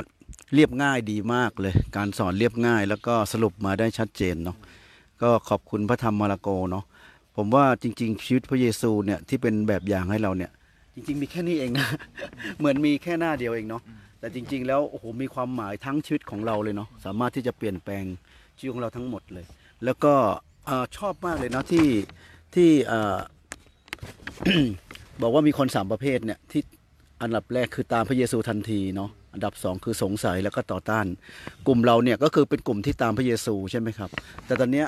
[0.54, 4.56] เรียบง่ายดีมากเลย การสอนเรียบง่าย แล้วก็สรุปมาได้ชัดเจนเนาะ
[5.22, 6.84] ก็ขอบคุณพระธรรมมาระโกเนาะ
[7.36, 10.57] ผมว่าจริง ๆ ชีวิตพระเยซูเนี่ยที่เป็นแบบอย่างให้เราเนี่ยจ
[11.06, 11.88] ริง ๆ มีแค่นี้เองนะ
[12.58, 13.82] เหมือนมีแค่หน้าเดียวเองเนาะ
[14.20, 18.04] แต่จริง ๆ แล้วโอ้โหมีความหมายทั้งชีวิตของเราเลยเนาะสามารถที่จะเปลี่ยนแปลง
[18.58, 19.46] ชีวิตของเราทั้งหมดเลย
[19.84, 20.14] แล้วก็
[20.66, 21.86] เอ่อชอบมากเลยเนาะที่
[22.54, 23.16] ที่เอ่อ
[25.22, 26.62] บอกว่ามีคนสามประเภทเนี่ยที่
[27.22, 31.06] อันดับแรกคือตามพระเยซูทันทีเนาะ อันดับสองคือสงสัยแล้วก็ต่อต้าน
[31.66, 34.10] กลุ่มเราเนี่ยก็คือเป็นกลุ่มที่ตามพระเยซูใช่ไหมครับ
[34.46, 34.86] แต่ตอนเนี้ย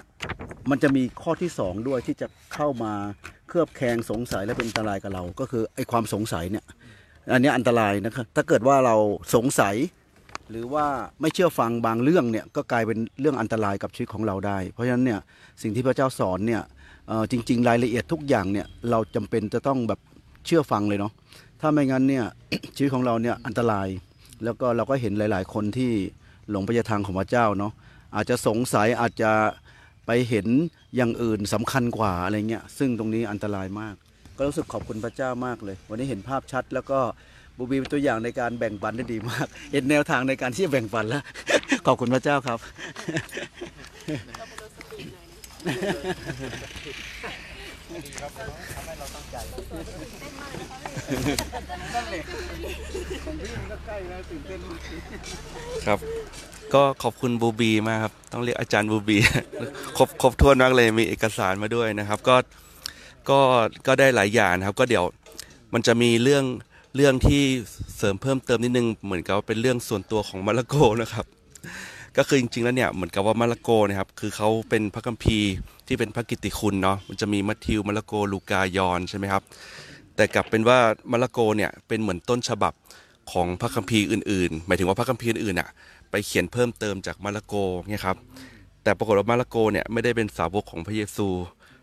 [0.71, 2.93] มันจะมีข้อที่สองด้วยที่จะเข้ามา
[3.49, 6.65] เคลือบแคลงสงสัยและเป็นอันตรายกับเรา ก็คือไอ้ความสงสัยเนี่ย
[7.33, 8.97] อันเนี้ยอันตรายนะครับถ้าเกิดว่าเรา
[9.35, 9.75] สงสัย
[10.51, 10.87] หรือว่า
[11.21, 15.21] ไม่เชื่อฟังบางเรื่องเนี่ยก็กลายเป็นเรื่องอันตรายกับชีวิตของเราได้ เพราะฉะนั้นเนี่ย
[15.63, 16.63] สิ่งที่พระเจ้าสอนเนี่ย
[17.09, 20.01] เอ่อจริง ๆ รายละเอียดทุกอย่างเนี่ยเราจำเป็นจะต้องแบบ
[20.47, 21.13] เชื่อฟังเลยเนาะ
[21.61, 22.25] ถ้าไม่งั้นเนี่ย
[22.77, 23.89] ชีวิตของเราเนี่ยอันตราย
[24.45, 25.93] แล้วก็เราก็เห็นหลาย ๆ คนที่
[26.51, 27.73] หลงไปในทางของพระเจ้าเนาะ
[28.15, 29.31] อาจจะสงสัยอาจจะ
[30.07, 30.47] ไปเห็น
[30.97, 33.95] อย่างอื่นสำคัญกว่าอะไรเงี้ยซึ่งตรงนี้อันตรายมาก
[34.37, 36.99] ก็รู้สึกขอบคุณพระเจ้ามากเลย วันนี้เห็นภาพชัดแล้วก็
[37.57, 41.23] บูบีเป็นตัวอย่างในการแบ่งปันได้ดีมาก เห็นแนวทางในการที่จะแบ่งปันแล้ว
[41.87, 42.59] ขอบคุณพระเจ้าครับ
[48.21, 48.31] ครับ
[56.75, 59.17] ก็ขอบคุณบูบีมากครับ ต้องเรียกอาจารย์บูบี
[59.97, 62.37] ครบครบถ้วนมากเลยมีเอกสารมาด้วยนะครับ ก็
[63.31, 63.41] ก็
[63.87, 65.05] ก็ได้หลายอย่างนะครับ ก็เดี๋ยว
[65.73, 66.45] มันจะมีเรื่อง
[66.97, 67.43] เรื่องที่
[67.97, 71.27] เสริมเพิ่มเติมนิดนึงเหมือนกับว่าเป็นเรื่องส่วนตัวของมาระโกนะครับ
[72.17, 75.53] ก็คือจริงๆแล้วเนี่ยเหมือนกับว่ามาระโกนะครับ คือเขาเป็นพระคัมภีร์
[75.87, 79.43] ที่เป็นพระกิตติคุณเนาะมันจะมีมัทธิวมาระโกลูกายอนใช่ไหมครับ
[80.21, 80.79] แต่กลับเป็นว่า
[81.13, 82.73] มาระโกเนี่ยเป็นเหมือนต้นฉบับ
[83.33, 85.69] ของพระคัมภีร์อื่นๆ หมายถึงว่าพระคัมภีร์อื่นๆอะ
[86.11, 87.55] ไปเขียนเพิ่มเติมจากมาระโก
[87.89, 88.17] เนี่ยครับ
[88.83, 91.29] แต่ปรากฏว่ามาระโกเนี่ยไม่ได้เป็นสาวกของพระเยซู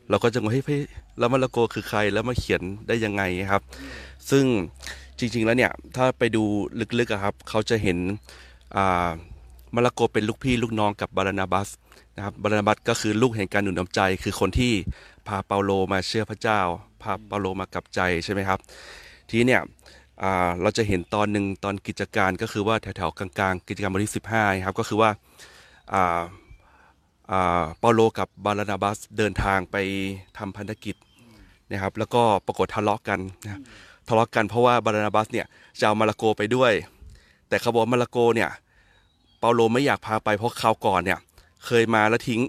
[0.09, 0.83] เราก็จะงงเฮ้ยเฮ้ย
[1.19, 3.61] แล้วมาระโกคือใครแล้วมาเขียนได้ยังไงครับ
[4.29, 4.45] ซึ่ง
[5.19, 6.43] จริงๆแล้วเนี่ยถ้าไปดู
[6.99, 7.97] ลึกๆครับเขาจะเห็น
[9.75, 11.69] มาระโกเป็นลูกพี่ลูกน้องกับบารานาบัส
[12.15, 14.73] นะครับบารานาบัสก็คือลูกแห่งการหนุนน้ำใจ คือคนที่
[15.27, 16.59] พาเปาโลมาเชื่อพระเจ้า
[17.01, 18.59] พาเปาโลมากลับใจใช่ไหมครับ
[19.29, 19.61] ทีเนี่ย
[20.61, 25.09] เราจะเห็นตอนหนึ่งตอนกิจการก็คือว่าแถวๆกลางๆ กิจการบทที่15ครับก็คือว่า
[27.79, 29.75] เปาโลกับบารานาบัสเดินทางไป
[30.37, 30.95] ทำพันธกิจ
[31.71, 33.61] นะครับ แล้วก็ปรากฏทะเลาะกันนะ
[34.07, 35.45] ทะเลาะกันเพราะว่าบารานาบัสเนี่ย
[35.79, 36.71] จะเอามาระโกไปด้วย
[37.47, 38.49] แต่เขาบอกว่ามาระโกเนี่ย
[39.39, 41.19] เปาโลไม่อยากพาไปเพราะคราวก่อนเนี่ย
[41.65, 42.41] เคยมาแล้วทิ้ง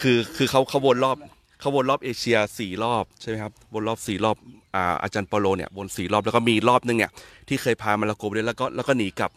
[0.00, 1.16] คือคือเขาเขาวนรอบ
[1.60, 4.36] เขาวนรอบเอเชียสี่รอบใช่ไหมครับวนรอบสี่รอบ
[4.74, 7.12] อ่าอาจารย์เปโลเนี่ยวนสี่รอบแล้วก็มีรอบนึงเนี่ย
[7.48, 9.30] ที่เคยพามาระโกไปด้วยแล้วก็แล้วก็หนีกลับ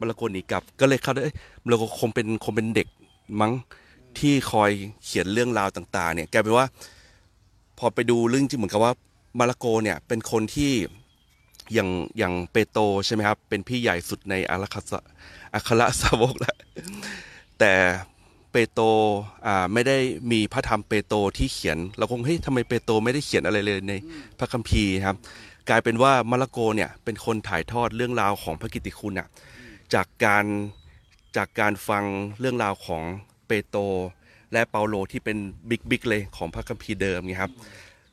[0.00, 2.88] มาระโกหนีกลับ ก็เลยคาดว่าเอ้ยมาระโกคงเป็นคงเป็นเด็ก
[3.40, 3.52] มั้ง
[4.18, 4.70] ที่คอย
[5.04, 6.66] เขียนเรื่องราวต่าง ๆ เนี่ยแกลายเป็นว่า
[7.78, 8.92] พอไปดูเรื่องจริงเหมือนกับว่า
[9.38, 10.72] มาระโกเนี่ยเป็นคนที่
[11.74, 11.88] อย่าง
[12.18, 15.00] อย่างเปโตใช่ไหมครับเป็นพี่ใหญ่สุดในอาราคาสะ
[15.54, 16.56] อัครสาวกแล้ว
[17.58, 17.72] แต่
[18.54, 18.86] เปโตร
[19.46, 19.96] อ่าไม่ได้
[20.32, 23.94] มีพระธรรมเปโตรที่เขียน เราคงเฮ้ยทำไมเปโตรไม่ได้เขียนอะไรเลยใน
[24.38, 25.16] พระคัมภีร์ครับ
[25.68, 29.28] กลายเป็นว่ามาระโกเนี่ยเป็นคนถ่ายทอดเรื่องราวของพระกิตติคุณอะ
[29.94, 30.44] จากการ
[31.36, 32.04] จากการฟัง
[32.40, 33.02] เรื่องราวของ
[33.46, 33.82] เปโตร
[34.52, 35.38] และเปาโลที่เป็น
[35.70, 37.52] บิ๊กบิ๊กเลยของพระคัมภีร์เดิมไงครับ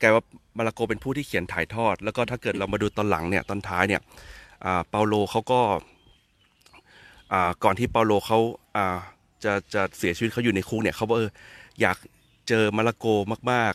[0.01, 0.23] กลายว่า
[0.57, 4.01] มาระโกเป็นผู้ที่เขียนถ่ายทอด แล้วก็ถ้าเกิดเรามาดูตอนหลังเนี่ยตอนท้ายเนี่ย
[4.65, 5.61] อ่าเปาโลเขาก็
[7.33, 8.39] อ่าก่อนที่เปาโลเขา
[8.77, 8.97] อ่า
[9.43, 11.31] จะจะเสียชีวิตเขาอยู่ในคุกเนี่ยเขาบอกเออ
[11.81, 11.97] อยาก
[12.47, 13.05] เจอมาระโก
[13.51, 13.73] มาก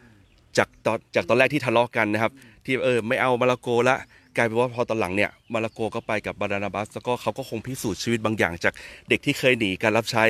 [0.00, 2.32] ๆ จากตอนจากตอนแรกที่ทะเลาะกันนะครับ
[2.64, 3.96] ที่เออไม่เอามาระโกละ
[4.36, 8.74] กลายเป็นว่าพอตอนหลังเนี่ยมาระโกก็ไปกับบารานาบัสแล้วก็เขาก็คงพิสูจน์ชีวิตบางอย่าง จาก
[9.08, 10.24] เด็กที่เคยหนีการรับใช้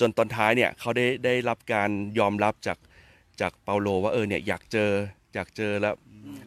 [0.00, 2.78] จนตอนท้ายเนี่ยเขาได้ได้รับการยอมรับจาก
[3.40, 4.90] จากเปาโลว่าเออเนี่ยอยากเจอ
[5.34, 5.94] อยากเจอแล้ว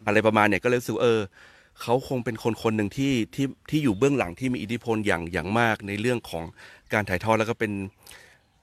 [0.06, 1.20] อะไรประมาณเนี่ยก็เลยรู้สึกว่เออ
[1.82, 6.44] เขาคงเป็นคนคนหนึ่งที่ที่ที่อยู่เบื้องหลังที่มีอิทธิพลอย่างอย่างมากในเรื่องของ
[6.92, 7.72] การถ่ายทอดแล้วก็เป็น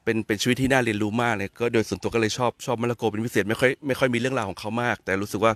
[0.03, 5.53] เป็นเป็นชีวิตที่น่าเรียนรู้มากเลยก็โดยส่วนตัวก็เลยชอบชอบมาระโกเป็นพิเศษไม่ค่อยไม่ค่อยมีเรื่องราวของเขามาก แต่รู้สึกว่า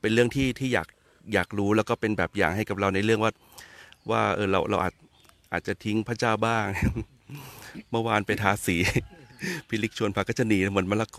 [0.00, 0.88] เป็นเรื่องที่ที่อยาก
[1.34, 3.32] อยากรู้แล้วก็เป็นแบบอย่างให้กับเราในเรื่องว่า
[4.10, 4.94] ว่าเออเราเราอาจ
[5.52, 6.64] อาจจะทิ้งพระเจ้าบ้าง
[7.90, 8.76] เมื่อวานไปทาสี
[9.68, 11.18] พี่ลิกชวนพาก็จะหนีเหมือนมะละโก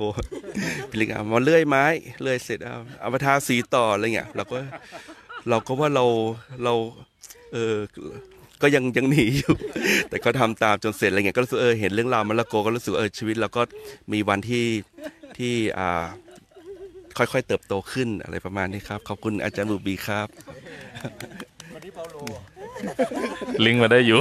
[0.89, 1.85] พี่ลิกเอามาเลื่อยไม้
[2.21, 4.57] เลื่อยเสร็จเอาเอามาทาสีต่ออะไรเงี้ยเราก็
[5.49, 6.05] เราก็ว่าเรา
[6.63, 6.73] เรา
[7.53, 7.75] เออ
[8.61, 9.53] ก็ยังยังหนีอยู่
[10.09, 13.61] แต่ก็ทำตามจนเสร็จอะไรเงี้ยก็รู้สึกเออเห็นเรื่องราวมะละโกก็รู้สึกเออชีวิตเราก็
[14.13, 14.65] มีวันที่
[15.37, 16.05] ที่อ่า
[17.17, 20.27] ค่อยๆเติบโตขึ้นอะไรประมาณนี้ครับ ขอบคุณอาจารย์บูบีครับ
[23.65, 24.19] ลิงก์มาได้อยู่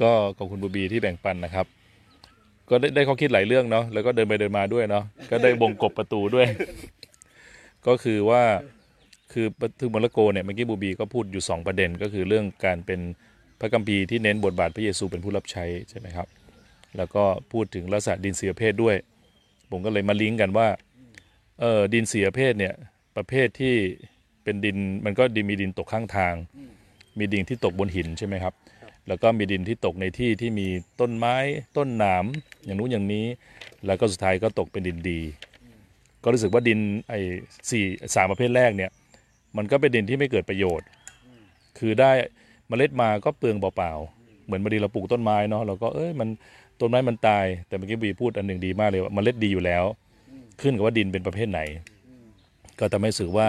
[0.00, 1.66] ก็ขอบคุณบูบีที่แบ่งปันนะครับ
[2.68, 6.46] ก็ได้ได้ข้อคิดหลายเรื่องเนาะแล้วก็เดินไปเดินมาด้วยเนาะก็ได้วงกบประตูด้วย
[7.86, 8.42] ก็คือว่า
[9.32, 9.46] คือ
[9.80, 13.00] ถึงมรโกเนี่ยเมื่อกี้บูบีก็พูดอยู่ 2 ประเด็น ก็คือเรื่องการเป็น
[13.60, 16.28] พระกัมภีที่เน้นบทบาทพระเยซูเป็นผู้รับใช้ใช่ไหมครับ
[16.96, 18.96] แล้วก็พูดถึงลักษณะดินเสียเพศด้วย
[19.70, 20.68] ผมก็เลยมาลิงก์กันว่า
[21.60, 22.74] เออดินเสียเพศเนี่ย
[23.16, 23.74] ประเภทที่
[24.44, 26.34] เป็นดินมันก็ดินมีดินตกข้างทาง
[27.18, 28.54] มีดินที่ตกบนหินใช่ไหมครับ
[29.08, 30.68] แล้วก็มีดินที่ตกในที่ที่มี
[31.00, 31.36] ต้นไม้
[31.76, 32.24] ต้นหนาม
[32.64, 33.26] อย่างนู้นอย่างนี้
[33.86, 35.20] แล้วก็สุดท้ายก็ตกเป็นดินดี
[36.22, 37.20] ก็รู้สึกว่าดินไอ้
[37.70, 38.90] สี่สามประเภทแรกเนี่ย
[39.56, 40.86] มันก็เป็นดินที่ไม่เกิดประโยชน์
[41.78, 42.12] คือได้
[42.68, 46.28] เมล็ดมาก็เปลืองเปล่าๆ เหมือนบางทีเราปลูกต้นไม้เนาะเราก็เอ้ยมัน
[46.80, 49.84] ต้นไม้มันตาย แต่เมื่อกี้บีพูดอันหนึ่งดีมากเลยว่าเมล็ดดีอยู่แล้ว
[50.60, 51.60] ขึ้นกับว่าดินเป็นประเภทไหน
[52.78, 53.48] ก็ทำให้รู้สึกว่า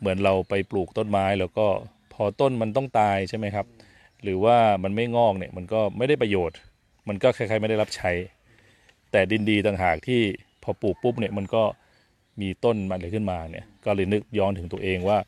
[0.00, 1.66] เหมือนเราไปปลูกต้นไม้แล้วก็
[2.14, 3.66] พอต้นมันต้องตายใช่ไหมครับ
[4.22, 6.56] หรือว่ามันไม่งอกเนี่ยมันก็ไม่ได้ประโยชน์
[7.08, 8.10] มันก็คล้ายๆไม่ได้รับใช้
[9.12, 10.20] แต่ดินดีต่างหากที่
[10.62, 11.62] พอปลูกปุ๊บเนี่ยมันก็
[12.40, 15.18] มีต้นมันอะไรขึ้นมาเนี่ยก็เลยนึกย้อนถึงตัวเองว่า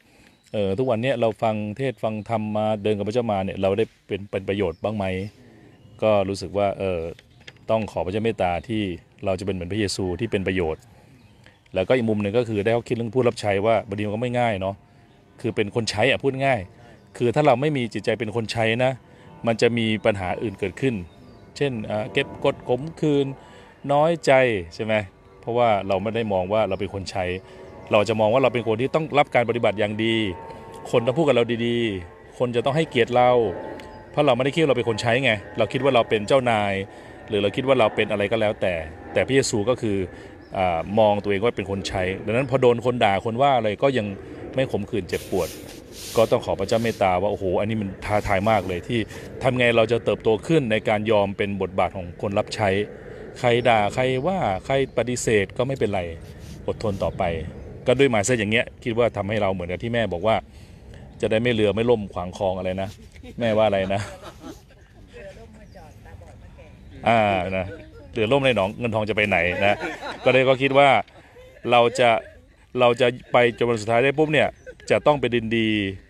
[0.53, 5.05] เออทุกวันนี้เราฟังเทศฟังธรรมมาเดินกับพระเจ้ามาเนี่ยเราได้เป็นเป็นประโยชน์บ้างไหม
[6.03, 7.01] ก็รู้สึกว่าเออ
[7.71, 8.83] ต้องขอพระเจ้าเมตตาที่
[9.25, 10.83] เราจะเป็นเหมือนพระเยซูที่เป็นประโยชน์
[11.75, 14.75] แล้วก็อีกมุมหนึ่งก็คือได้เขาคิดเรื่องผู้รับใช้ว่าบางทีมันก็ไม่ง่ายเนาะ
[15.41, 16.61] คือเป็นคนใช้อะพูดง่าย
[17.17, 18.93] คือถ้าเราไม่มีจิตใจเป็นคนใช้นะ
[19.47, 20.95] มันจะมีปัญหาอื่นเกิดขึ้น
[21.57, 21.73] เช่น
[22.13, 23.27] เก็บกดขมคืน
[23.93, 24.33] น้อยใจ
[24.75, 24.95] ใช่ไหม
[25.41, 27.25] เพราะว่าเราไม่ได้มองว่าเราเป็นคนใช้
[27.93, 30.17] เราจะมองว่าเราเป็นคนที่ต้องรับการปฏิบัติอย่างดี
[30.91, 33.31] คนต้องพูดกับเราดีๆ คนจะต้องให้เกียรติเรา
[34.11, 36.73] เพราะเราไม่ได้คิดว่าเราเป็นคนใช้ไง เราคิดว่าเราเป็นเจ้านาย
[37.29, 38.75] หรือเราคิดว่าเราเป็นอะไรก็แล้วแต่
[39.13, 39.97] แต่พระเยซูก็คือ
[40.57, 40.59] อ
[40.99, 44.07] มองตัวเองว่าเป็นคนใช้ ดังนั้นพอโดนคนด่าคนว่าอะไรก็ยัง
[44.55, 45.49] ไม่ขมขื่นเจ็บปวด
[46.17, 49.01] ก็ต้องขอพระเจ้าเมตตาว่าโอ้โหอันนี้มันท้าทายมากเลยที่
[49.43, 52.69] ทำไงเราจะเติบโตขึ้นในการยอมเป็นบทบาทของคนรับใช้
[53.41, 56.01] ใครด่าใครว่าใครปฏิเสธก็ไม่เป็นไร
[56.67, 57.23] อดทนต่อไป
[57.87, 60.37] ก็ด้วยหมายเส้อย่างเงี้ยคิดว่าทำให้เราเหมือนกับที่แม่บอกว่า
[61.21, 62.89] จะได้ไม่เรือไม่ล่มขวางคลองอะไรนะ
[63.41, 64.01] แม่ว่าอะไรนะ
[67.09, 67.21] อ่า
[67.59, 67.67] นะ
[68.13, 69.77] เรือล่มในหนองเงินทองจะไปไหนนะ
[70.25, 70.89] ก็เลยก็คิดว่า
[71.71, 72.11] เราจะ
[72.81, 74.49] เราจะไปจนวันสุดท้ายได้ปุ๊บเนี่ย
[74.91, 75.69] จะต้องเป็นดินดี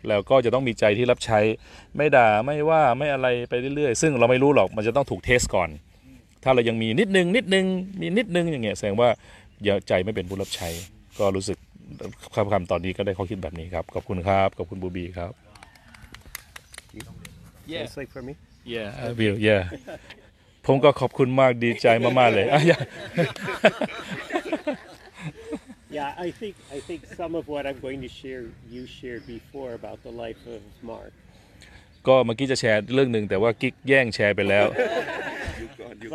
[0.09, 1.39] แล้วก็จะต้องมีใจที่รับใช้
[1.97, 5.69] ไม่ด่าไม่ว่าไม่อะไรไปเรื่อยๆ ซึ่งเราไม่รู้หรอกมันจะต้องถูกเทสก่อน
[6.43, 7.67] ถ้าเรายังมีนิดนึงนิดนึง
[8.01, 9.09] มีนิดนึงอย่างเงี้ยแสดงว่า
[9.65, 10.69] อย่าใจไม่เป็นผู้รับใช้
[11.19, 11.59] ก็รู้สึก
[12.35, 15.33] คำคำตอนนี้ก็ได้ข้อคิดแบบนี้ครับ ขอบคุณครับ ขอบคุณบูบีครับ
[17.73, 18.33] Translate for me.
[18.75, 19.63] yeah I will yeah
[20.67, 22.81] ผมก็ขอบคุณมากดีใจมากๆเลยอะ yeah.
[25.99, 29.71] Yeah, I think I think some of what I'm going to share you shared before
[29.81, 30.61] about the life of
[30.91, 31.13] Mark.
[32.09, 34.67] ก็เมื่อกี้จะแชร์เรื่องหนึ่งแต่ว่ากิ๊กแย่งแชร์ไปแล้ว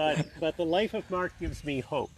[0.01, 2.13] But but the life of Mark gives me hope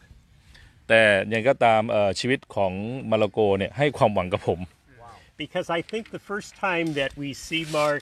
[0.89, 1.03] แต่
[1.33, 2.73] ยังก็ตามเอ่อชีวิตของ
[3.11, 4.59] มาระโกเนี่ยให้ความหวังกับผม
[5.43, 8.01] because I think the first time that we see Mark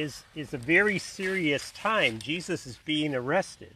[0.00, 0.10] is
[0.42, 2.12] is a very serious time.
[2.30, 3.74] Jesus is being arrested.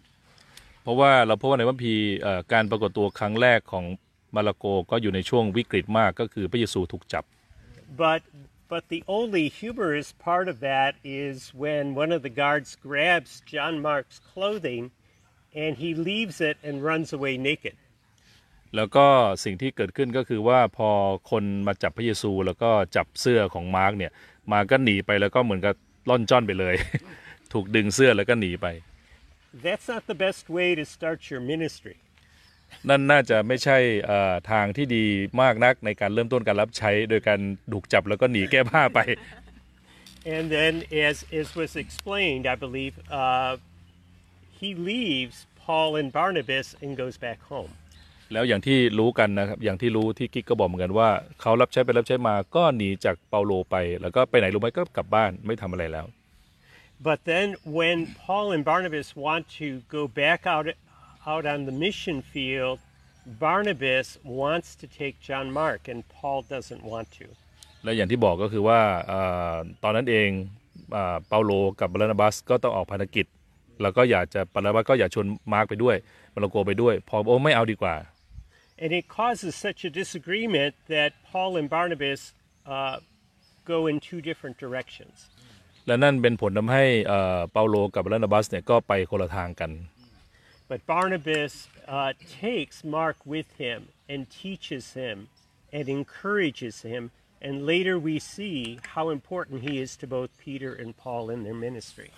[0.82, 3.84] เพราะว่าเราพบว่าในพระคัมภีร์เอ่อการปรากฏตัวครั้งแรกของ
[4.36, 7.24] มาระโกก็อยู่ในช่วงวิกฤตมากก็คือพระเยซูถูกจับ
[8.02, 8.20] But
[8.71, 13.81] but the only humorous part of that is when one of the guards grabs John
[13.81, 14.91] Mark's clothing
[15.55, 17.77] and he leaves it and runs away naked.
[18.75, 19.07] แล้วก็
[19.43, 20.89] สิ่งที่เกิดขึ้นก็คือว่าพอ
[21.31, 24.11] คนมาจับพระเยซู แล้วก็จับเสื้อของมาร์กเนี่ย
[24.51, 25.75] มาร์กก็หนีไปแล้วก็เหมือนกับ
[26.09, 26.75] ล่อนจ้อนไปเลย
[27.53, 28.67] ถูกดึงเสื้อแล้วก็หนีไป
[29.65, 31.97] That's not the best way to start your ministry.
[32.88, 35.04] นั่นน่าจะไม่ใช่เอ่อทางที่ดี
[35.42, 37.40] มากนักในการเริ่มต้นการรับใช้โดยการ
[37.72, 39.00] ถูกจับแล้วก็หนีแก้ผ้าไป
[40.34, 40.74] And then,
[41.08, 43.56] as, as was explained, I believe, uh,
[44.60, 47.72] he leaves Paul and Barnabas and goes back home.
[48.32, 51.08] แล้วอย่างที่รู้กันนะครับ อย่างที่รู้ที่กิ๊กก็บอกเหมือนกันว่า
[51.40, 56.06] เขารับใช้ไปรับใช้มาก็หนีจากเปาโลไป แล้วก็ไปไหนรู้ไหมก็กลับบ้านไม่ทำอะไรแล้ว
[57.08, 57.48] But then,
[57.78, 60.64] when Paul and Barnabas want to go back out,
[61.26, 62.78] out on the mission field,
[63.26, 67.26] Barnabas wants to take John Mark, and Paul doesn't want to.
[67.84, 69.14] และอย่างที่บอกก็คือว่าเอ
[69.54, 70.28] อตอนนั้นเอง
[70.96, 73.26] อ่าเปาโลกับบานาบัสก็ต้องออกภารกิจ
[73.82, 75.96] แล้วก็อยากจะบานาบัสก็อยากชวนมาร์กไปด้วย
[76.34, 77.96] มาระโกไปด้วย พอโอ้ไม่เอาดีกว่า
[78.82, 82.20] And it causes such a disagreement that Paul and Barnabas
[82.74, 82.96] uh,
[83.72, 85.16] go in two different directions.
[85.86, 89.70] และนั่นเป็นผลทำให้เอ่อเปาโลกับบานาบัสเนี่ยก็ไปคนละทางกัน
[90.68, 95.28] But Barnabas uh, takes Mark with him and teaches him
[95.72, 97.10] and encourages him.
[97.40, 101.54] And later we see how important he is to both Peter and Paul in their
[101.54, 102.10] ministry.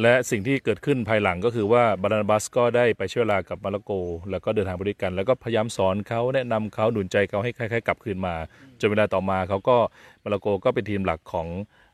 [0.00, 3.92] และสิ่งที่เกิดขึ้นภายหลังก็คือว่าบานาบัสก็ได้ไปช่วยลากับมาระโก
[4.30, 8.34] แล้วก็เดินทางไปด้วยกัน แล้วก็พยายามสอนเขาแนะนำเขาหนุนใจเขาให้คล้ายๆกลับคืนมา
[8.80, 9.76] จนเวลาต่อมาเขาก็
[10.22, 11.48] มาระโกก็เป็นทีมหลักของ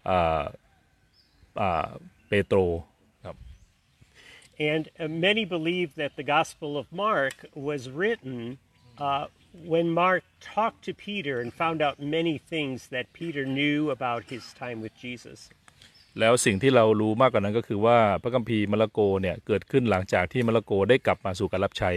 [0.09, 0.43] อ่า
[1.61, 1.89] อ่า
[2.29, 2.59] เปโตร
[4.61, 8.59] And uh, many believe that the Gospel of Mark was written
[8.99, 9.27] uh,
[9.65, 14.45] when Mark talked to Peter and found out many things that Peter knew about his
[14.59, 15.41] time with Jesus.
[16.21, 21.91] แล้วสิ่งที่เรารู้มากกว่านั้นก็คือว่าพระคัมภีร์มาระโกเนี่ยเกิดขึ้นหลังจากที่มาระโกได้กลับมาสู่การรับใช้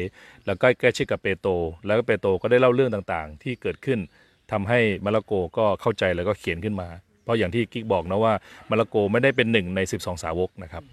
[0.46, 1.52] แล้วก็ใกล้ชิดกับเปโตร
[1.86, 4.00] แล้วก็เปโตรก็ได้เล่าเรื่องต่างๆ ที่เกิดขึ้น
[4.52, 6.90] ทำให้มาระโกก็เข้าใจแล้วก็เขียนขึ้นมา
[7.24, 8.34] เพราะอย่างที่กิ๊กบอกนะว่า
[8.70, 10.84] มาระโกไม่ได้เป็นหนึ่งใน 12 สาวกนะครับ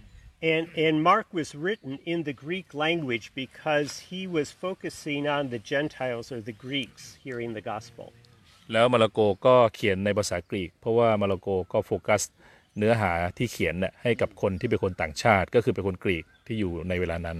[0.53, 5.59] And, and Mark was written in the Greek language because he was focusing on the
[5.71, 8.07] Gentiles or the Greeks hearing the gospel.
[8.71, 12.21] แล้วมาระโกก็เขียนในภาษากรีก เพราะว่ามาระโกก็โฟกัส
[12.77, 17.39] เนื้อหาที่เขียนน่ะให้กับคนที่เป็นคนต่างชาติ ก็คือเป็นคนกรีกที่อยู่ในเวลานั้น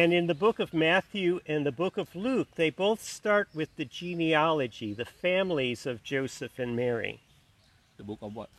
[0.00, 3.70] And in the book of Matthew and the book of Luke, they both start with
[3.80, 7.14] the genealogy, the families of Joseph and Mary,
[7.98, 8.50] The book of what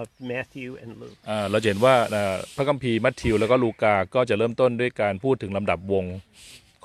[0.00, 1.18] of Matthew and Luke.
[1.30, 6.04] อ่าเราจะเห็นว่าอ่าพระคัมภีร์มัทธิวแล้วก็ลูกา ก็จะเริ่มต้นด้วยการพูดถึงลำดับวง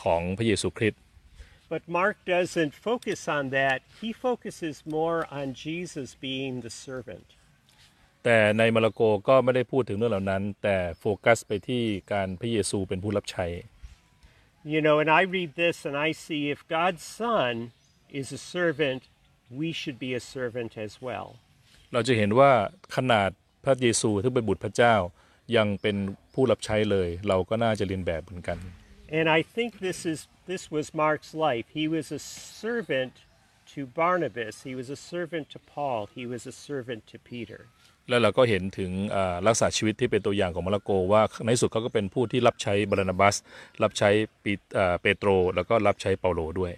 [0.03, 1.01] ของพระเยซูคริสต์
[1.73, 3.77] But Mark doesn't focus on that.
[4.01, 7.27] He focuses more on Jesus being the servant.
[8.23, 11.83] แต่ในมาระโกก็ไม่ได้พูดถึงเรื่องเหล่านั้น แต่โฟกัสไปที่
[12.13, 13.47] การพระเยซูเป็นผู้รับใช้
[14.73, 17.53] You know, and I read this and I see if God's Son
[18.19, 19.01] is a servant,
[19.61, 21.27] we should be a servant as well.
[21.92, 22.50] เราจะเห็นว่า
[22.96, 23.30] ขนาด
[23.64, 24.94] พระเยซูที่เป็นบุตรพระเจ้า
[25.56, 25.96] ยังเป็น
[26.34, 28.58] ผู้รับใช้เลย เราก็น่าจะเรียนแบบเหมือนกัน
[29.18, 30.20] And I think this is
[30.52, 31.66] this was Mark's life.
[31.80, 32.20] He was a
[32.62, 33.14] servant
[33.72, 34.54] to Barnabas.
[34.68, 36.00] He was a servant to Paul.
[36.18, 37.60] He was a servant to Peter.
[38.08, 43.36] แล้วเราก็เห็นถึงอ่าลักษณะชีวิตที่เป็นตัวอย่างของมาระโกว่าในที่สุดเขาก็เป็นผู้ที่รับใช้บารานาบัส
[43.82, 44.10] รับใช้
[44.44, 46.74] ปีอ่าเปโตร แล้วก็รับใช้เปาโลด้วย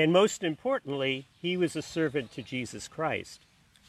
[0.00, 1.14] And most importantly,
[1.44, 3.38] he was a servant to Jesus Christ.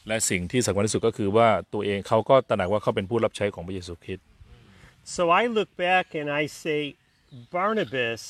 [0.08, 4.26] และสิ่งที่สำคัญที่สุดก็คือว่าตัวเองเขาก็ตระหนักว่าเขาเป็นผู้รับใช้ของพระเยซูคริสต์
[5.16, 6.80] So I look back and I say,
[7.56, 8.22] Barnabas,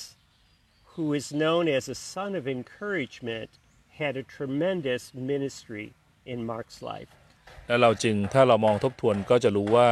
[0.94, 3.50] who is known as a son of encouragement,
[4.00, 5.86] had a tremendous ministry
[6.32, 7.10] in Mark's life.
[7.68, 9.90] แล้วเราจึงถ้าเรามองทบทวนก็จะรู้ว่า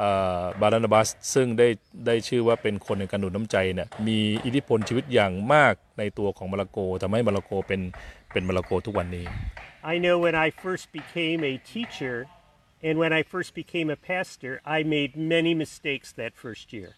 [0.00, 1.68] อ่าบารานาบัสซึ่งได้
[2.06, 7.80] ได้ชื่อว่าเป็นคนในการหนุนน้ำใจเนี่ยมีอิทธิพลชีวิตอย่างมากในตัวของมาระโกทำให้มาระโกเป็น
[8.32, 9.26] เป็นมาระโกทุกวันนี้
[9.92, 12.16] I know when I first became a teacher
[12.86, 16.90] and when I first became a pastor, I made many mistakes that first year.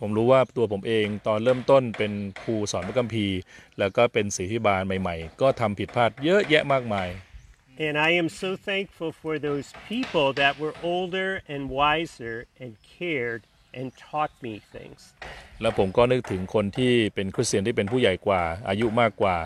[0.00, 3.38] ผมรู้ว่าตัวผมเองตอนเริ่มต้นเป็นครูสอนพระคัมภีร์
[3.78, 7.08] แล้วก็เป็นศิษยบาลใหม่ ๆ ก็ทำผิดพลาดเยอะแยะมากมาย
[7.86, 13.42] And I am so thankful for those people that were older and wiser and cared
[13.78, 15.00] and taught me things.
[15.60, 19.36] แล้วผมก็นึกถึงคนที่เป็นคริสเตียนที่เป็นผู้ใหญ่กว่าอายุมากกว่า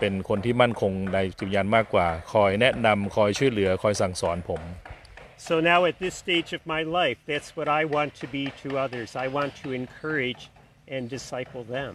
[0.00, 4.62] เป็นคนที่มั่นคงในจิตวิญญาณมากกว่า คอยแนะนำคอยช่วยเหลือคอยสั่งสอนผม
[5.48, 8.68] So now at this stage of my life, that's what I want to be to
[8.84, 9.10] others.
[9.24, 10.42] I want to encourage
[10.94, 11.92] and disciple them.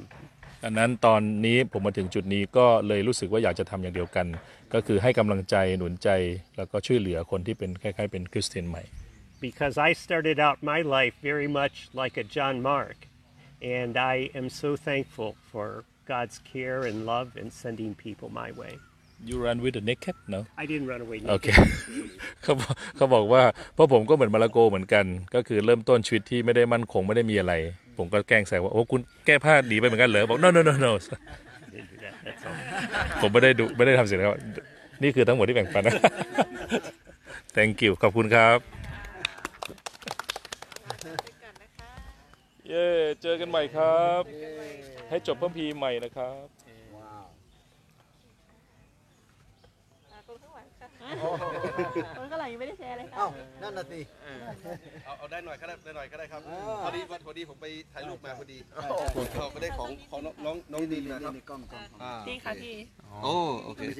[0.64, 4.28] ดังนั้นตอนนี้ผมมาถึงจุดนี้ก็เลยรู้สึกว่าอยากจะทำอย่างเดียวกัน
[4.74, 6.10] ก็คือให้กำลังใจหนุนใจ
[6.58, 8.84] แล้วก็ช่วยเหลือคนที่เป็นคล้ายๆเป็นคริสเตียนใหม่
[9.48, 12.98] Because I started out my life very much like a John Mark.
[13.80, 15.68] And I am so thankful for
[16.14, 18.74] God's care and love and sending people my way.
[19.30, 21.18] you run with the naked no I didn't run away.
[21.30, 21.42] โอ naked.
[21.44, 21.48] เค
[22.44, 23.44] เขาบอกเขาบอกว่า
[23.74, 27.54] เพราะผมก็เหมือนมาลาโกเหมือนกัน ก็คือเริ่มต้นชีวิตที่ไม่ได้มั่นคงไม่ได้มีอะไร
[27.98, 30.92] ผมก็แกล้งแซวว่าโอ้คุณแก้ผ้าหนีไปเหมือนกันเหรอบอก no no no no
[31.74, 32.14] Didn't do that.
[32.26, 32.56] That's all.
[33.22, 34.38] ผมไม่ได้ดูไม่ได้ทำเสียงนะครับ
[35.04, 35.94] นี่คือทั้งหมดที่แบ่งปันนะ
[37.56, 38.58] thank you ขอบคุณครับ
[42.68, 42.88] เย้
[43.22, 44.24] เจอกันใหม่ครับ
[45.10, 46.46] ให้จบเพิ่มพีร์ใหม่นะครับ
[52.18, 53.28] คนข้างหลังยังไม่ได้แชร์เลยค่ะเอ้า
[53.62, 54.00] นั่นน่ะสิ
[55.06, 56.42] เอาเอาได้หน่อยก็ได้ได้หน่อยก็ได้ครับ
[56.84, 62.76] พอดีพอดีผมไปถ่ายรูปมาพอดีเอาไปได้ของของน้องน้องน้องดินนะครับนี่กล้องกล้องอ่าพี่ค่ะพี่
[63.24, 64.00] โอ้โอเคโอเ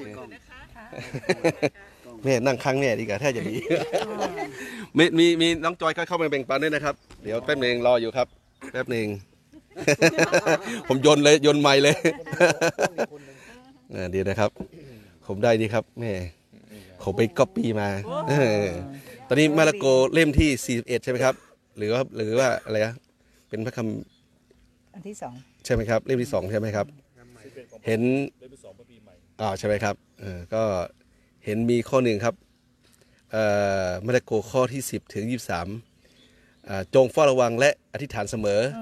[2.24, 3.62] แม่นั่งข้างแม่ดีกว่าถ้าอย่างนี้
[4.98, 6.94] มีมีมีน้องจอยเข้ามาแบ่งปันด้วยนะครับ
[7.24, 8.26] เดี๋ยวแป๊บหนึงรออยู่ครับ
[8.72, 9.08] แป๊บหนึ่ง
[10.88, 11.96] ผมโยนเลยโยนไม้เลย
[13.94, 14.50] อ่าดีนะครับ
[15.26, 16.12] ผมได้ดีครับแม่
[17.02, 17.88] ผมไปก๊อปปี้มา
[18.28, 18.66] เออ
[19.28, 21.34] ตอนนี้มาระโกเล่มที่ 41 ใช่ไหมครับ
[21.76, 22.94] หรือว่าหรือว่าอะไรนะ
[23.48, 26.86] เป็นพระคำอันที่สองใช่ไหมครับ เล่มที่สองใช่ไหมครับ
[27.86, 28.02] เห็น
[29.40, 30.62] อ่าใช่ไหมครับเออก็
[31.44, 32.34] เห็นมีข้อหนึ่งครับ
[33.32, 33.44] เอ่
[33.86, 35.66] อมาระโกข้อที่ 10 ถึง 23อ่า
[36.94, 38.80] จงเฝ้าระวังและอธิษฐานเสมออ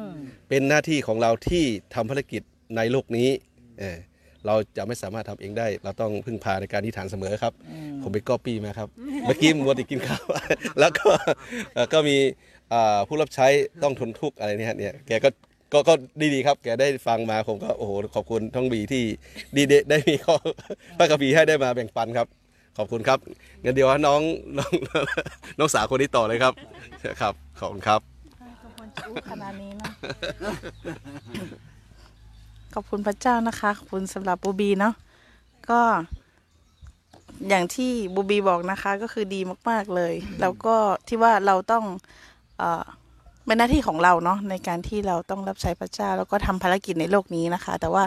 [0.49, 1.65] เป็นหน้าที่ของเราที่
[1.95, 2.43] ทำภารกิจ
[2.77, 3.29] ในโลกนี้
[3.81, 3.99] เออ
[4.47, 7.53] เราจะไม่สามารถทำเองได้ เราต้องพึ่งพาในการอธิษฐานเสมอครับ
[8.03, 8.89] ผมไปก๊อปปี้มาครับ
[9.27, 10.25] เมื่อกี้มัวแต่กินข้าว
[10.81, 11.09] แล้วก็
[11.75, 12.17] เอ่อก็มี
[12.73, 13.47] อ่าผู้รับใช้
[13.83, 15.29] ต้องทนทุกข์อะไรเนี่ยเนี่ย แกก็
[15.73, 15.95] ก็ก็
[16.35, 19.03] ดีๆครับ แกได้ฟังมาผมก็โอ้โหขอบคุณท้องบีที่
[19.57, 20.35] ดีเดได้มีข้อ
[20.99, 22.27] พระกบีให้ได้มาแบ่งปันครับ
[22.77, 23.19] ขอบคุณครับ
[23.63, 24.21] งั้นเดี๋ยวน้อง
[24.59, 24.73] น้อง
[25.59, 26.55] น้องสาวคนนี้ต่อเลยครับ
[27.21, 28.01] ครับขอบคุณครับ
[28.63, 28.89] ขอบคุณ
[29.31, 29.91] ขนาดนี้เนาะ
[32.75, 34.95] ขอบคุณพระเจ้านะคะขอบคุณสำหรับบูบีเนาะ
[35.71, 35.81] ก็
[37.49, 40.75] อย่างที่บูบีบอกนะคะก็คือดีมาก ๆ เลย แล้วก็
[41.09, 41.85] ที่ว่าเราต้อง
[42.59, 42.85] เอ่อ
[43.47, 48.05] เป็นหน้าที่ของเราเนาะในการที่เราต้องรับใช้พระเจ้า แล้วก็ทำภารกิจในโลกนี้นะคะ แต่ว่า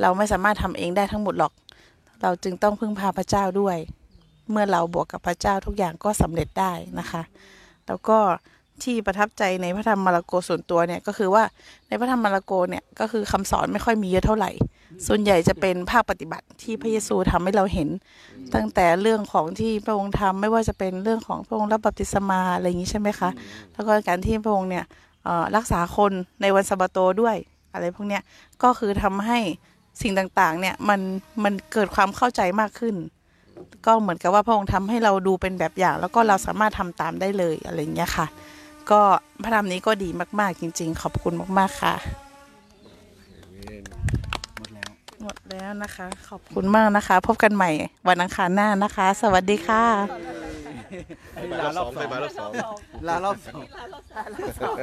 [0.00, 1.52] เราไม่สามารถทำเองได้ทั้งหมดหรอก
[2.22, 3.76] เราจึงต้องพึ่งพาพระเจ้าด้วย
[4.50, 7.22] เมื่อเราบวกกับพระเจ้าทุกอย่างก็สำเร็จได้นะคะ
[7.86, 8.18] แล้วก็
[8.82, 11.44] ที่ประทับใจในพระธรรมมาระโกส่วนตัวเนี่ยก็คือว่า
[11.88, 14.50] ในพระธรรมมาระโกเนี่ยก็คือคำสอนไม่ค่อยมีเยอะเท่าไหร่
[15.06, 17.88] ส่วนใหญ่จะเป็นภาคปฏิบัติที่พระเยซูทำให้เราเห็น
[18.54, 23.30] ตั้งแต่เรื่องของที่พระองค์ทำไม่ว่าจะเป็นเรื่องของพระองค์รับบัพติศมาอะไรอย่างนี้ใช่ไหมคะ
[23.74, 24.84] แล้วก็การที่พระองค์เนี่ย
[25.56, 27.36] รักษาคนในวันสะบาโตด้วย
[27.72, 28.22] อะไรพวกเนี้ย
[28.62, 29.38] ก็คือทำให้
[30.02, 31.00] สิ่งต่างๆเนี่ยมัน
[31.44, 32.94] มันเกิดความเข้าใจมากขึ้น
[33.86, 38.26] ก็เหมือนกับว่าพระองค์ทำให้เราดูเป็นแบบอย่าง แล้วก็เราสามารถทำตามได้เลยอะไรเงี้ยค่ะ
[38.90, 39.00] ก็
[39.42, 40.08] พระธรรมนี้ก็ดี
[40.40, 41.94] มาก ๆ จริง ๆ ขอบคุณมาก ๆ ค่ะ
[45.22, 47.70] หมดแล้วนะคะ ขอบคุณมากนะคะ พบกันใหม่
[48.08, 49.84] วันอังคารหน้านะคะ สวัสดีค่ะ
[51.60, 52.52] ลารอบสองลารอบสอง
[53.08, 53.36] ลารอบ
[54.60, 54.76] สอง